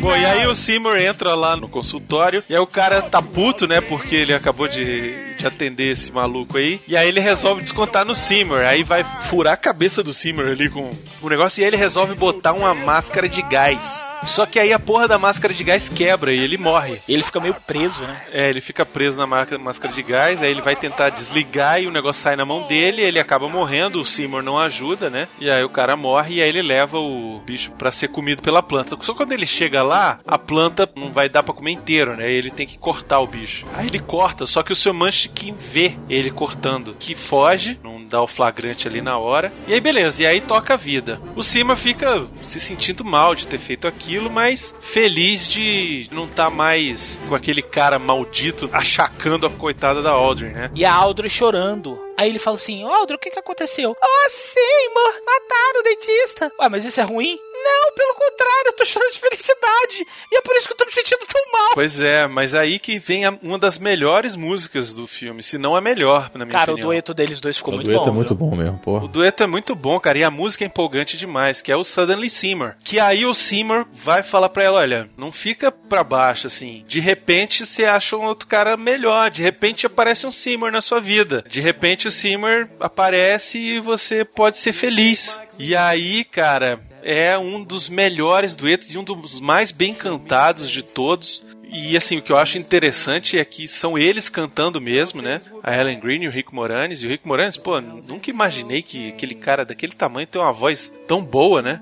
[0.00, 3.68] Bom, e aí o Seymour entra lá no consultório, e aí o cara tá puto,
[3.68, 8.06] né, porque ele acabou de, de atender esse maluco aí, e aí ele resolve descontar
[8.06, 10.88] no Seymour, aí vai furar a cabeça do Seymour ali com
[11.20, 14.02] o negócio, e aí ele resolve botar uma máscara de gás.
[14.26, 16.98] Só que aí a porra da máscara de gás quebra e ele morre.
[17.08, 18.20] Ele fica meio preso, né?
[18.32, 21.90] É, ele fica preso na máscara de gás, aí ele vai tentar desligar e o
[21.90, 25.28] negócio sai na mão dele, ele acaba morrendo, o Seymour não ajuda, né?
[25.40, 28.62] E aí o cara morre e aí ele leva o bicho pra ser comido pela
[28.62, 28.96] planta.
[29.00, 32.30] Só quando ele chega lá, a planta não vai dar pra comer inteiro, né?
[32.30, 33.64] Ele tem que cortar o bicho.
[33.74, 38.20] Aí ele corta, só que o seu Munchkin vê ele cortando, que foge, não dá
[38.20, 39.52] o flagrante ali na hora.
[39.66, 41.20] E aí, beleza, e aí toca a vida.
[41.34, 46.50] O Seymour fica se sentindo mal de ter feito aquilo, mas feliz de não estar
[46.50, 50.70] mais com aquele cara maldito achacando a coitada da Audrey, né?
[50.74, 51.98] E a Audrey chorando.
[52.20, 53.96] Aí ele fala assim: Audrey, o que que aconteceu?
[54.02, 56.52] Ah, Seymour, mataram o dentista.
[56.60, 57.38] Ué, mas isso é ruim?
[57.62, 60.06] Não, pelo contrário, eu tô chorando de felicidade.
[60.32, 61.70] E é por isso que eu tô me sentindo tão mal.
[61.74, 65.76] Pois é, mas aí que vem a- uma das melhores músicas do filme, se não
[65.76, 66.88] a melhor, na minha Cara, opinião.
[66.88, 68.08] o dueto deles dois ficou O muito dueto bom.
[68.10, 68.36] é muito viu?
[68.36, 69.08] bom mesmo, O porra.
[69.08, 72.30] dueto é muito bom, cara, e a música é empolgante demais, que é o Suddenly
[72.30, 72.74] Seymour.
[72.82, 76.82] Que aí o Seymour vai falar pra ela, olha, não fica pra baixo, assim.
[76.88, 81.00] De repente você acha um outro cara melhor, de repente aparece um Seymour na sua
[81.00, 81.44] vida.
[81.48, 85.40] De repente Seymour aparece e você pode ser feliz.
[85.58, 90.82] E aí, cara, é um dos melhores duetos e um dos mais bem cantados de
[90.82, 91.42] todos.
[91.72, 95.40] E assim, o que eu acho interessante é que são eles cantando mesmo, né?
[95.62, 97.02] A Ellen Green e o Rick Moranis.
[97.02, 100.92] E o Rick Moranis, pô, nunca imaginei que aquele cara daquele tamanho tem uma voz
[101.06, 101.80] tão boa, né?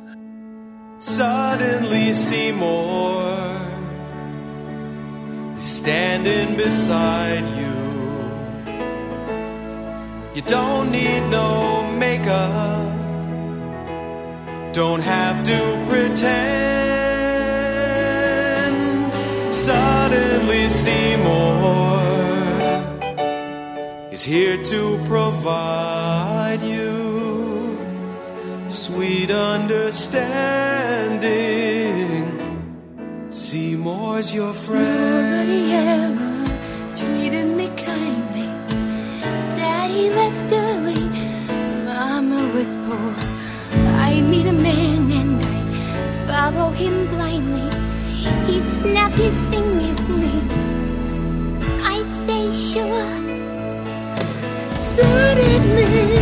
[1.00, 3.48] Suddenly Seymour
[5.58, 7.77] standing beside you.
[10.38, 12.94] You don't need no makeup,
[14.72, 16.62] don't have to pretend.
[19.52, 21.98] Suddenly Seymour
[24.12, 27.76] is here to provide you
[28.68, 30.06] sweet understanding.
[33.28, 35.48] Seymour's your friend.
[35.48, 36.44] Nobody ever
[36.94, 37.57] treated me
[44.08, 45.58] I meet a man and I
[46.26, 47.68] follow him blindly.
[48.46, 50.34] He'd snap his fingers at me.
[51.82, 53.12] I'd say sure.
[54.96, 56.18] Suddenly,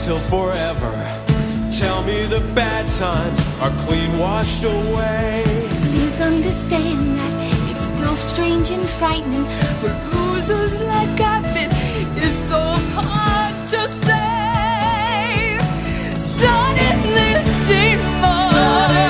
[0.00, 0.92] last till forever.
[1.70, 5.42] Tell me the bad times are clean washed away.
[5.90, 9.44] Please understand that it's still strange and frightening
[9.80, 11.70] for losers like I've been.
[12.16, 12.60] It's so
[12.94, 15.58] hard to say.
[16.18, 17.30] Suddenly,
[17.66, 18.38] Seymour.
[18.38, 19.09] Suddenly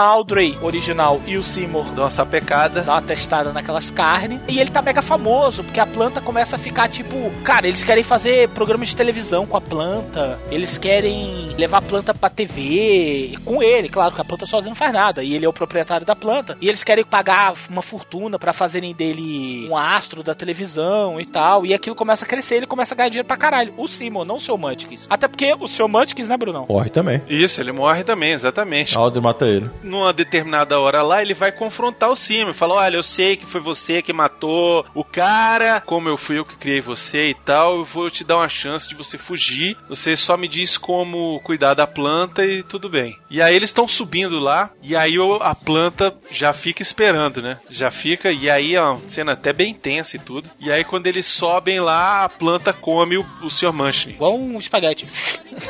[0.00, 2.82] Enfim, a Audrey original e o Seymour Dá uma sapecada.
[2.82, 4.40] dá uma testada naquelas carnes.
[4.48, 7.30] E ele tá mega famoso, porque a planta começa a ficar tipo.
[7.44, 10.38] Cara, eles querem fazer programa de televisão com a planta.
[10.50, 14.76] Eles querem levar a planta pra TV com ele, claro, que a planta sozinha não
[14.76, 15.22] faz nada.
[15.22, 16.56] E ele é o proprietário da planta.
[16.60, 21.66] E eles querem pagar uma fortuna pra fazerem dele um astro da televisão e tal.
[21.66, 23.74] E aquilo começa a crescer, ele começa a ganhar dinheiro pra caralho.
[23.76, 25.06] O Simon, não o seu Mantikins.
[25.10, 26.66] Até porque o seu Mantikins, né, Brunão?
[26.68, 27.22] Morre também.
[27.28, 28.96] Isso, ele morre também, exatamente.
[28.96, 29.70] Audrey mata ele.
[29.90, 32.54] Numa determinada hora lá, ele vai confrontar o Simon.
[32.54, 36.44] Fala: Olha, eu sei que foi você que matou o cara, como eu fui eu
[36.44, 37.78] que criei você e tal.
[37.78, 39.76] Eu vou te dar uma chance de você fugir.
[39.88, 43.18] Você só me diz como cuidar da planta e tudo bem.
[43.28, 47.58] E aí eles estão subindo lá, e aí a planta já fica esperando, né?
[47.68, 50.50] Já fica, e aí é uma cena até bem tensa e tudo.
[50.60, 53.72] E aí quando eles sobem lá, a planta come o, o Sr.
[53.72, 54.10] Manchin.
[54.10, 55.08] Igual um espaguete.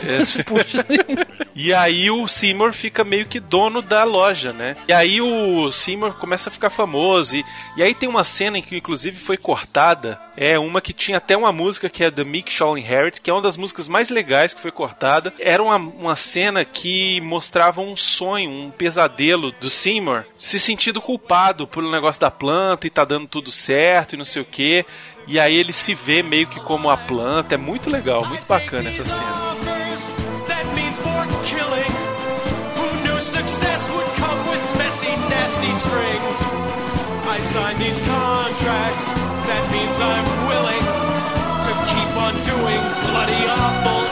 [0.02, 0.20] É.
[1.62, 4.76] E aí o Seymour fica meio que dono da loja né?
[4.88, 7.36] E aí o Seymour começa a ficar famoso.
[7.36, 7.44] E,
[7.76, 10.20] e aí tem uma cena em que, inclusive, foi cortada.
[10.36, 13.32] É uma que tinha até uma música que é The Mick Shaw Inherit, que é
[13.32, 15.32] uma das músicas mais legais que foi cortada.
[15.38, 21.66] Era uma, uma cena que mostrava um sonho, um pesadelo do Seymour se sentindo culpado
[21.66, 24.84] pelo negócio da planta e tá dando tudo certo e não sei o que.
[25.26, 27.54] E aí ele se vê meio que como a planta.
[27.54, 29.50] É muito legal, muito bacana essa cena.
[33.20, 33.99] success
[35.60, 36.38] 60 strings.
[37.28, 39.06] I sign these contracts,
[39.44, 40.84] that means I'm willing
[41.66, 44.09] to keep on doing bloody awful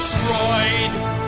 [0.00, 1.19] destroyed.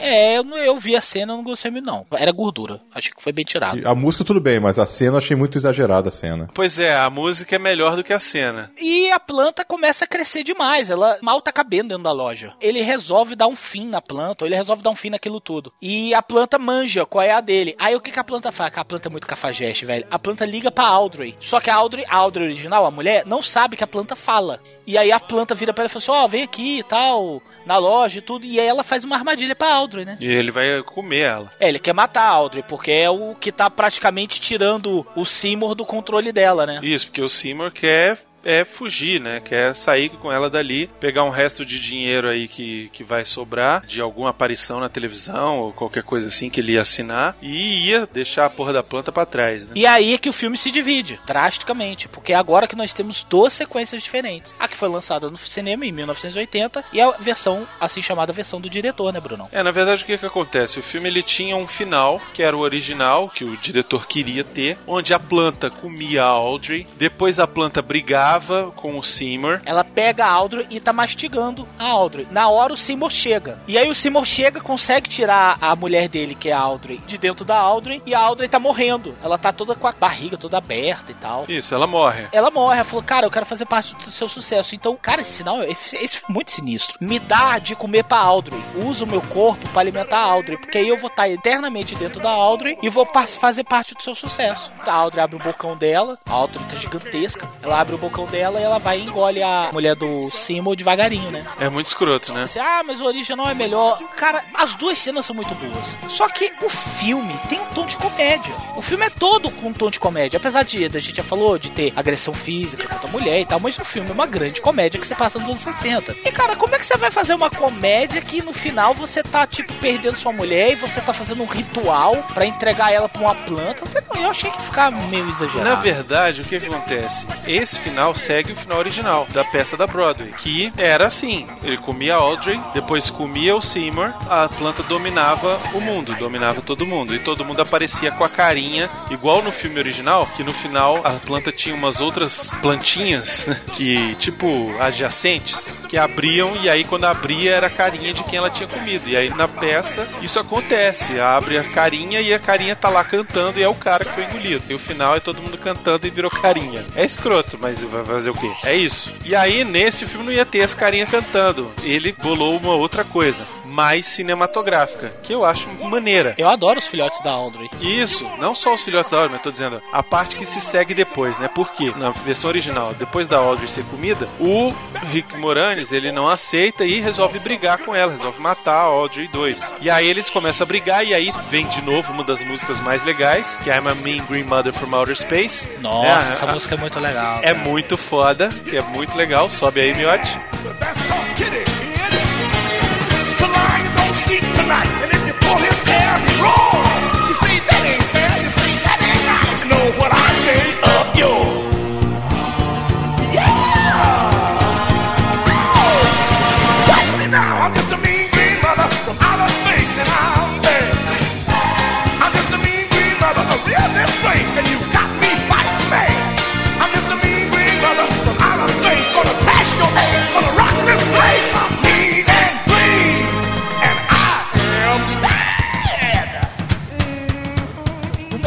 [0.00, 2.06] É, eu, não- eu vi a cena, eu não gostei muito, não.
[2.12, 2.80] Era gordura.
[2.94, 3.86] Achei que foi bem tirado.
[3.86, 6.48] A música tudo bem, mas a cena eu achei muito exagerada a cena.
[6.54, 8.70] Pois é, a música é melhor do que a cena.
[8.80, 10.90] E a planta começa a crescer demais.
[10.90, 12.54] Ela mal tá cabendo dentro da loja.
[12.60, 15.72] Ele resolve dar um fim na planta, ou ele resolve dar um fim naquilo tudo.
[15.80, 17.74] E a planta manja qual é a dele.
[17.78, 18.72] Aí o que, que a planta faz?
[18.72, 20.06] Que a planta é muito cafajeste, velho.
[20.10, 21.36] A planta liga pra Audrey.
[21.40, 24.60] Só que a Audrey, a Audrey original, a mulher, não sabe que a planta fala.
[24.86, 27.40] E aí a planta vira pra ela e fala assim: Ó, vem aqui e tal,
[27.64, 28.44] na loja e tudo.
[28.44, 30.16] E aí ela faz uma armadilha pra Audrey, né?
[30.20, 31.52] E ele vai comer ela.
[31.60, 35.74] É, ele quer matar a Audrey, porque é o que tá praticamente tirando o Seymour
[35.74, 36.80] do controle dela, né?
[36.82, 39.40] Isso, porque o Seymour quer é fugir, né?
[39.40, 43.84] Quer sair com ela dali, pegar um resto de dinheiro aí que, que vai sobrar
[43.86, 48.08] de alguma aparição na televisão ou qualquer coisa assim que ele ia assinar e ia
[48.12, 49.72] deixar a porra da planta pra trás, né?
[49.76, 53.24] E aí é que o filme se divide, drasticamente, porque é agora que nós temos
[53.24, 54.54] duas sequências diferentes.
[54.58, 58.70] A que foi lançada no cinema em 1980 e a versão, assim chamada versão do
[58.70, 59.48] diretor, né, Bruno?
[59.52, 60.78] É, na verdade o que que acontece?
[60.78, 64.78] O filme ele tinha um final, que era o original, que o diretor queria ter,
[64.86, 68.29] onde a planta comia a Audrey, depois a planta brigava
[68.76, 72.26] com o Seymour, Ela pega a Audrey e tá mastigando a Audrey.
[72.30, 73.58] Na hora o Seymour chega.
[73.66, 77.18] E aí o Seymour chega, consegue tirar a mulher dele, que é a Audrey, de
[77.18, 78.02] dentro da Audrey.
[78.06, 79.14] E a Audrey tá morrendo.
[79.22, 81.44] Ela tá toda com a barriga toda aberta e tal.
[81.48, 82.26] Isso, ela morre.
[82.32, 84.74] Ela morre, ela falou, cara, eu quero fazer parte do seu sucesso.
[84.74, 86.96] Então, cara, esse sinal, esse, esse foi muito sinistro.
[87.00, 88.60] Me dá de comer pra Audrey.
[88.84, 90.56] Usa o meu corpo pra alimentar a Audrey.
[90.56, 94.14] Porque aí eu vou estar eternamente dentro da Audrey e vou fazer parte do seu
[94.14, 94.72] sucesso.
[94.86, 96.18] A Audrey abre o bocão dela.
[96.26, 97.48] A Audrey tá gigantesca.
[97.62, 101.30] Ela abre o bocão dela e ela vai e engole a mulher do Seymour devagarinho,
[101.30, 101.44] né?
[101.58, 102.46] É muito escroto, né?
[102.46, 103.98] Você, ah, mas o original é melhor.
[104.16, 105.96] Cara, as duas cenas são muito boas.
[106.08, 108.54] Só que o filme tem um tom de comédia.
[108.76, 110.36] O filme é todo com um tom de comédia.
[110.36, 113.60] Apesar de, a gente já falou, de ter agressão física contra a mulher e tal,
[113.60, 116.16] mas o filme é uma grande comédia que você passa nos anos 60.
[116.24, 119.46] E, cara, como é que você vai fazer uma comédia que no final você tá,
[119.46, 123.34] tipo, perdendo sua mulher e você tá fazendo um ritual pra entregar ela pra uma
[123.34, 123.82] planta?
[124.16, 125.70] Eu achei que ficava meio exagerado.
[125.70, 127.26] Na verdade, o que acontece?
[127.46, 132.14] Esse final segue o final original da peça da Broadway, que era assim: ele comia
[132.14, 137.44] Audrey, depois comia o Seymour, a planta dominava o mundo, dominava todo mundo, e todo
[137.44, 141.74] mundo aparecia com a carinha, igual no filme original, que no final a planta tinha
[141.74, 147.70] umas outras plantinhas né, que, tipo, adjacentes, que abriam, e aí quando abria era a
[147.70, 149.08] carinha de quem ela tinha comido.
[149.08, 153.58] E aí na peça isso acontece, abre a carinha e a carinha tá lá cantando
[153.58, 154.64] e é o cara que foi engolido.
[154.68, 156.84] E o final é todo mundo cantando e virou carinha.
[156.94, 158.50] É escroto, mas vai fazer o quê?
[158.64, 159.12] É isso.
[159.24, 161.70] E aí nesse filme não ia ter esse carinha cantando.
[161.82, 166.34] Ele bolou uma outra coisa, mais cinematográfica, que eu acho maneira.
[166.38, 167.68] Eu adoro os filhotes da Audrey.
[167.80, 170.94] Isso, não só os filhotes da Audrey, mas tô dizendo a parte que se segue
[170.94, 171.48] depois, né?
[171.54, 174.72] Porque na versão original, depois da Audrey ser comida, o
[175.10, 179.76] Rick Moranis ele não aceita e resolve brigar com ela, resolve matar a Audrey 2.
[179.80, 183.04] E aí eles começam a brigar e aí vem de novo uma das músicas mais
[183.04, 185.68] legais, que é I'm a Mean Green Mother from Outer Space.
[185.80, 187.40] Nossa, É, essa a- música é muito legal.
[187.42, 189.48] É muito foda, que é muito legal.
[189.48, 190.38] Sobe aí, miote.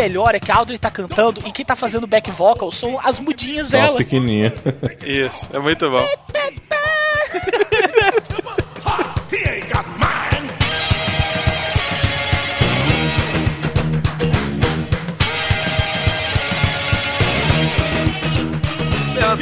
[0.03, 3.19] Melhor é que a Audrey tá cantando e quem tá fazendo back vocal são as
[3.19, 3.97] mudinhas São as dela.
[3.97, 4.53] pequenininhas.
[5.05, 6.05] Isso, é muito bom.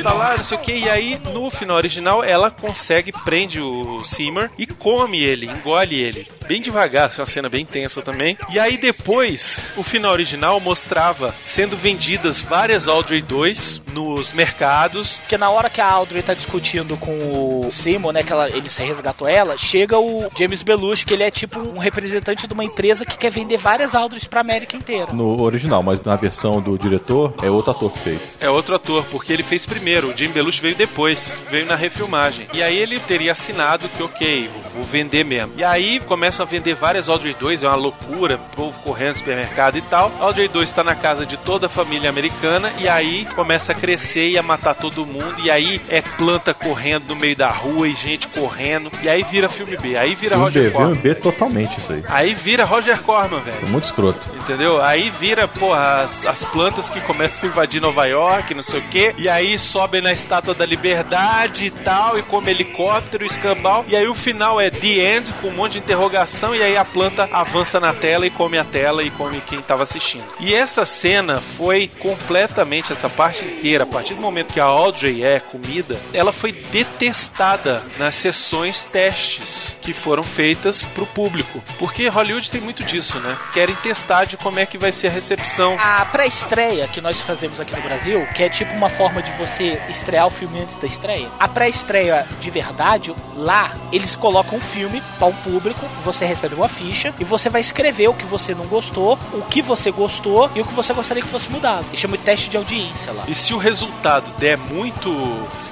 [0.03, 4.03] Tá lá, não sei o que, e aí no final original ela consegue, prende o
[4.03, 6.27] Seymour e come ele, engole ele.
[6.47, 8.37] Bem devagar, é uma cena bem tensa também.
[8.51, 15.19] E aí depois, o final original mostrava sendo vendidas várias Audrey 2 nos mercados.
[15.19, 18.69] Porque na hora que a Audrey tá discutindo com o Simon, né, que ela, ele
[18.69, 22.65] se resgatou ela, chega o James Belushi, que ele é tipo um representante de uma
[22.65, 25.13] empresa que quer vender várias Audreys pra América inteira.
[25.13, 28.37] No original, mas na versão do diretor, é outro ator que fez.
[28.41, 32.47] É outro ator, porque ele fez primeiro, o Jim Belushi veio depois, veio na refilmagem.
[32.53, 35.53] E aí ele teria assinado que, ok, vou vender mesmo.
[35.57, 39.77] E aí começam a vender várias Audrey 2, é uma loucura, povo correndo no supermercado
[39.77, 40.11] e tal.
[40.19, 43.75] A Audrey 2 está na casa de toda a família americana e aí começa a
[43.75, 45.35] crescer e a matar todo mundo.
[45.43, 48.91] E aí é planta correndo no meio da rua e gente correndo.
[49.03, 50.95] E aí vira filme B, aí vira Filme Roger B, Corman.
[50.95, 52.03] filme B totalmente isso aí.
[52.07, 53.67] Aí vira Roger Corman, É velho.
[53.67, 54.29] muito escroto.
[54.39, 54.81] Entendeu?
[54.81, 58.83] Aí vira, porra, as, as plantas que começam a invadir Nova York, não sei o
[58.83, 59.13] quê.
[59.17, 63.83] E aí sobem na Estátua da Liberdade e tal, e come helicóptero, escambau.
[63.87, 66.55] E aí o final é The End, com um monte de interrogação.
[66.55, 69.81] E aí a planta avança na tela e come a tela e come quem tava
[69.81, 70.23] assistindo.
[70.39, 75.23] E essa cena foi completamente, essa parte inteira, a partir do momento que a Audrey
[75.23, 81.63] é comida, ela foi detestada nas sessões testes que foram feitas pro público.
[81.79, 83.35] Porque Hollywood tem muito disso, né?
[83.51, 85.75] Querem testar de como é que vai ser a recepção.
[85.79, 89.70] A pré-estreia que nós fazemos aqui no Brasil, que é tipo uma forma de você
[89.89, 91.29] estrear o filme antes da estreia.
[91.39, 96.69] A pré-estreia de verdade, lá, eles colocam um filme para o público, você recebe uma
[96.69, 100.61] ficha e você vai escrever o que você não gostou, o que você gostou e
[100.61, 101.85] o que você gostaria que fosse mudado.
[101.95, 103.25] Chama de teste de audiência lá.
[103.27, 105.11] E se o resultado der muito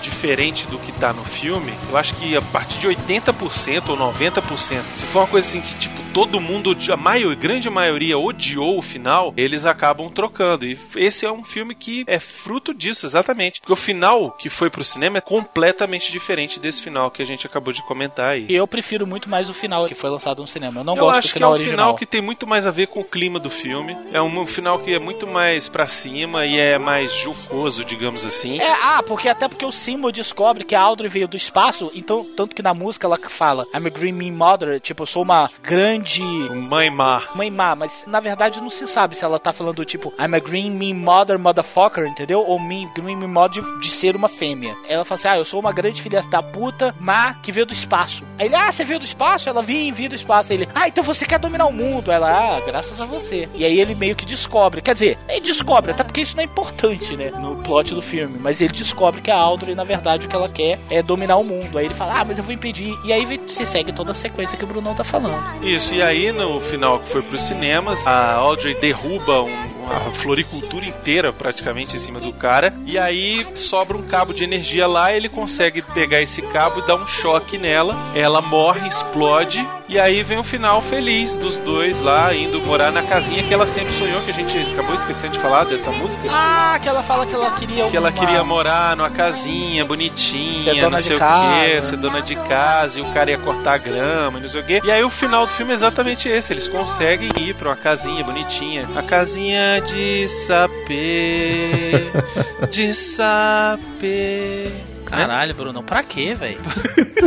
[0.01, 4.83] diferente do que tá no filme, eu acho que a partir de 80% ou 90%,
[4.95, 8.81] se for uma coisa assim que, tipo, todo mundo, a maior, grande maioria odiou o
[8.81, 10.65] final, eles acabam trocando.
[10.65, 13.59] E esse é um filme que é fruto disso, exatamente.
[13.61, 17.45] Porque o final que foi pro cinema é completamente diferente desse final que a gente
[17.45, 18.45] acabou de comentar aí.
[18.49, 20.81] E eu prefiro muito mais o final que foi lançado no cinema.
[20.81, 21.71] Eu não Eu gosto acho do que é final um original.
[21.77, 23.95] final que tem muito mais a ver com o clima do filme.
[24.11, 28.59] É um final que é muito mais pra cima e é mais jocoso, digamos assim.
[28.59, 32.23] É, ah, porque até porque o Simon descobre que a Audrey veio do espaço, então,
[32.37, 35.49] tanto que na música ela fala I'm a Green Mean Mother, tipo, eu sou uma
[35.63, 37.23] grande Mãe má.
[37.33, 40.39] mãe má, mas na verdade não se sabe se ela tá falando tipo I'm a
[40.39, 42.41] Green Mean Mother Motherfucker, entendeu?
[42.41, 44.77] Ou Green Mean Mother de, de ser uma fêmea.
[44.87, 47.73] Ela fala assim, ah, eu sou uma grande filha da puta má que veio do
[47.73, 48.23] espaço.
[48.37, 49.49] Aí ele, ah, você veio do espaço?
[49.49, 50.51] Ela, vim, vim do espaço.
[50.51, 52.11] Aí ele, ah, então você quer dominar o mundo.
[52.11, 53.49] Ela, ah, graças a você.
[53.55, 56.45] E aí ele meio que descobre, quer dizer, ele descobre, até porque isso não é
[56.45, 60.29] importante, né, no plot do filme, mas ele descobre que a Audrey, na verdade, o
[60.29, 61.77] que ela quer é dominar o mundo.
[61.77, 62.93] Aí ele fala, ah, mas eu vou impedir.
[63.05, 65.41] E aí se segue toda a sequência que o Brunão tá falando.
[65.63, 70.85] Isso, e aí no final que foi pros cinemas, a Audrey derruba um- uma floricultura
[70.85, 75.27] inteira praticamente em cima do cara, e aí sobra um cabo de energia lá, ele
[75.29, 80.37] consegue pegar esse cabo e dar um choque nela, ela morre, explode, e aí vem
[80.37, 84.29] o final feliz dos dois lá, indo morar na casinha que ela sempre sonhou, que
[84.29, 86.27] a gente acabou esquecendo de falar dessa música.
[86.29, 90.89] Ah, que ela fala que ela queria Que ela queria morar numa casinha bonitinha, dona
[90.91, 91.65] não sei o casa.
[91.65, 94.63] que, ser dona de casa, e o cara ia cortar grama, e não sei o
[94.63, 94.81] que.
[94.83, 98.23] E aí o final do filme é exatamente esse: eles conseguem ir pra uma casinha
[98.23, 98.87] bonitinha.
[98.95, 101.91] A casinha de sapê,
[102.71, 104.67] de sapê.
[105.05, 106.59] Caralho, Bruno, pra quê, velho?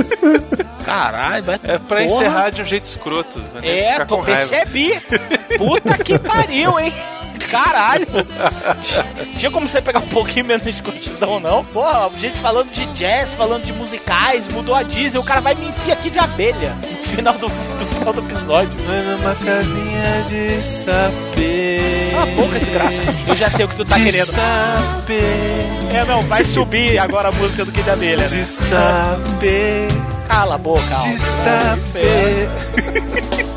[0.85, 2.05] Caralho, vai É pra Porra.
[2.05, 3.39] encerrar de um jeito escroto.
[3.39, 3.61] né?
[3.65, 5.01] É, Ficar tô percebi.
[5.59, 6.93] Puta que pariu, hein?
[7.53, 8.07] Caralho.
[9.37, 11.63] Tinha como você pegar um pouquinho menos de escrotidão, não?
[11.63, 15.69] Porra, gente falando de jazz, falando de musicais, mudou a Disney, o cara vai me
[15.69, 18.73] enfiar aqui de abelha no final do, do final do episódio.
[18.87, 21.81] Vai numa casinha de sapê.
[22.13, 23.01] Cala a boca, desgraça.
[23.27, 24.27] Eu já sei o que tu tá de querendo.
[24.27, 25.21] sapê.
[25.95, 28.45] É, não, vai subir agora a música do Kid Abelha, De né?
[28.45, 29.89] sapê.
[30.27, 31.23] Cala a boca, De Alves.
[31.45, 33.43] sapê.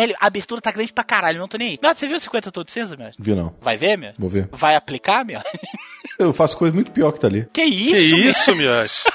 [0.00, 1.78] velho, a abertura tá grande pra caralho, não tô nem aí.
[1.82, 3.10] Miotti, você viu 50 Tons de Cinza, meu?
[3.18, 3.54] Viu não?
[3.60, 4.12] Vai ver, meu?
[4.18, 4.48] Vou ver.
[4.52, 5.40] Vai aplicar, meu?
[6.18, 7.46] Eu faço coisa muito pior que tá ali.
[7.52, 8.30] Que isso, Que meu?
[8.30, 9.02] isso, Miotti?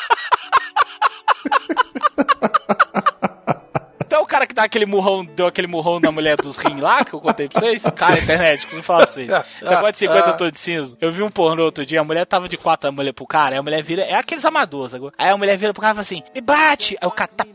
[4.06, 7.14] Então o cara que aquele murrão, deu aquele murrão na mulher dos rins lá, que
[7.14, 9.28] eu contei pra vocês, cara, internet, eu falo pra vocês.
[9.28, 10.98] Você gosta de 50 tons de cinza?
[11.00, 13.56] Eu vi um pornô outro dia, a mulher tava de quatro a mulher pro cara,
[13.56, 15.14] aí a mulher vira, é aqueles amadores agora.
[15.18, 16.98] Aí a mulher vira pro cara e fala assim, me bate!
[17.00, 17.46] Aí o cara tá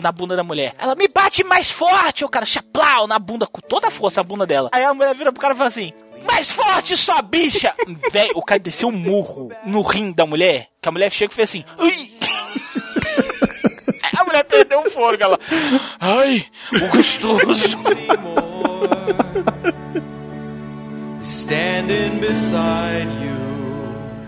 [0.00, 0.74] na bunda da mulher.
[0.78, 2.22] Ela, me bate mais forte!
[2.22, 4.68] Aí o cara chaplau na bunda, com toda a força a bunda dela.
[4.72, 5.92] Aí a mulher vira pro cara e fala assim,
[6.26, 7.74] mais forte, sua bicha!
[8.10, 11.36] Véi, o cara desceu um murro no rim da mulher, que a mulher chega e
[11.36, 12.14] fez assim, ui!
[14.34, 15.38] Mulher perdeu o fôlego, ela.
[16.00, 17.44] Ai, o gostoso.
[21.22, 23.34] Standing beside you.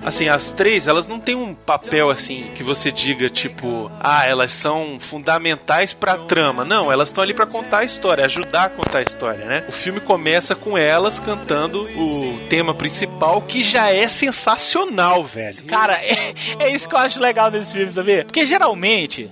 [0.05, 4.53] Assim, as três, elas não têm um papel assim que você diga, tipo, ah, elas
[4.53, 6.65] são fundamentais pra trama.
[6.65, 9.65] Não, elas estão ali pra contar a história, ajudar a contar a história, né?
[9.69, 15.65] O filme começa com elas cantando o tema principal, que já é sensacional, velho.
[15.65, 18.25] Cara, é, é isso que eu acho legal nesse filme, sabia?
[18.25, 19.29] Porque geralmente.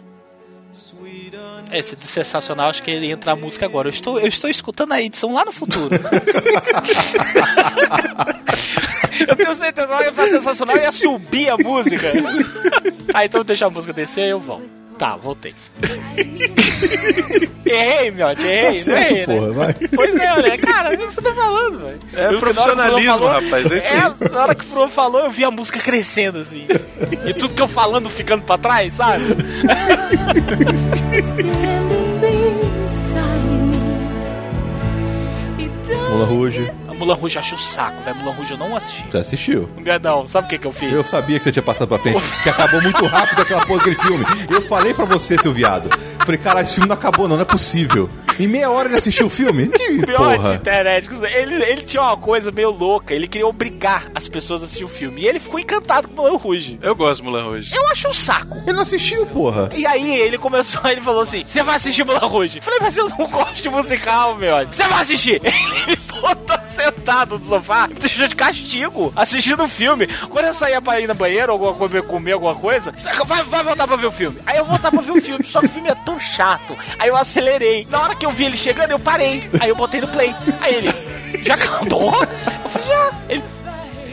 [1.74, 3.88] Esse de sensacional, acho que ele entra a música agora.
[3.88, 5.94] Eu estou, eu estou escutando a edição lá no futuro.
[9.26, 12.12] eu tenho certeza que ia fazer sensacional e ia subir a música.
[13.12, 14.83] ah, então deixa a música descer e eu volto.
[15.04, 15.54] Tá, voltei.
[17.66, 18.78] errei, Miotti, errei.
[18.78, 19.34] Tá certo, errei, né?
[19.34, 19.74] porra, vai.
[19.94, 21.98] Pois é, olha, cara, o que você tá falando, velho?
[22.14, 23.98] É Eu- profissionalismo, Bruno rapaz, é isso aí.
[23.98, 26.66] É, na hora que o Bruno falou, eu vi a música crescendo, assim.
[27.26, 29.24] E tudo que eu falando ficando pra trás, sabe?
[31.12, 33.74] Standing beside
[36.94, 38.16] A Mulan Rouge eu acho o saco, velho.
[38.18, 39.04] Mulan Rouge eu não assisti.
[39.12, 39.68] Já assistiu?
[40.02, 40.92] Não, sabe o que que eu fiz?
[40.92, 43.96] Eu sabia que você tinha passado pra frente, que acabou muito rápido aquela porra daquele
[43.96, 44.24] filme.
[44.48, 45.90] Eu falei pra você, seu viado.
[46.24, 48.08] Falei, caralho, esse filme não acabou, não, não é possível.
[48.40, 49.68] Em meia hora ele assistiu o filme?
[49.68, 50.54] Que Pior de porra.
[50.54, 51.08] internet.
[51.22, 53.12] Ele, ele tinha uma coisa meio louca.
[53.14, 55.20] Ele queria obrigar as pessoas a assistir o filme.
[55.22, 56.78] E ele ficou encantado com o Mulan Rouge.
[56.82, 57.74] Eu gosto de Mulan Rouge.
[57.74, 58.56] Eu acho um saco.
[58.62, 59.68] Ele não assistiu, porra.
[59.76, 62.58] E aí ele começou, ele falou assim: Você vai assistir Mulan Rouge?
[62.58, 64.66] Eu falei, mas eu não gosto de musical, meu.
[64.66, 65.40] Você vai assistir?
[65.44, 70.06] Ele me botou sentado no sofá, deixou de castigo, assistindo o filme.
[70.28, 72.92] Quando eu saía pra ir no banheiro, alguma coisa, comer alguma coisa,
[73.26, 74.38] vai, vai voltar pra ver o filme.
[74.44, 76.76] Aí eu voltava pra ver o filme, só que o filme é tão chato.
[76.98, 77.86] Aí eu acelerei.
[77.88, 79.48] Na hora que eu vi ele chegando, eu parei.
[79.60, 80.34] Aí eu botei no play.
[80.60, 80.94] Aí ele,
[81.42, 82.12] já acabou?
[82.22, 83.12] Eu falei, já.
[83.28, 83.44] Ele,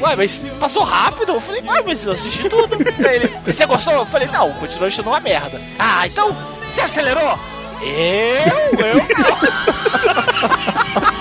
[0.01, 1.33] Ué, mas passou rápido?
[1.33, 2.75] Eu falei, ué, mas eu assisti tudo.
[3.07, 3.93] Aí ele, você gostou?
[3.93, 5.61] Eu falei, não, continua achando uma merda.
[5.77, 6.35] Ah, então,
[6.71, 7.37] você acelerou?
[7.83, 8.79] Eu?
[8.79, 9.05] Eu não.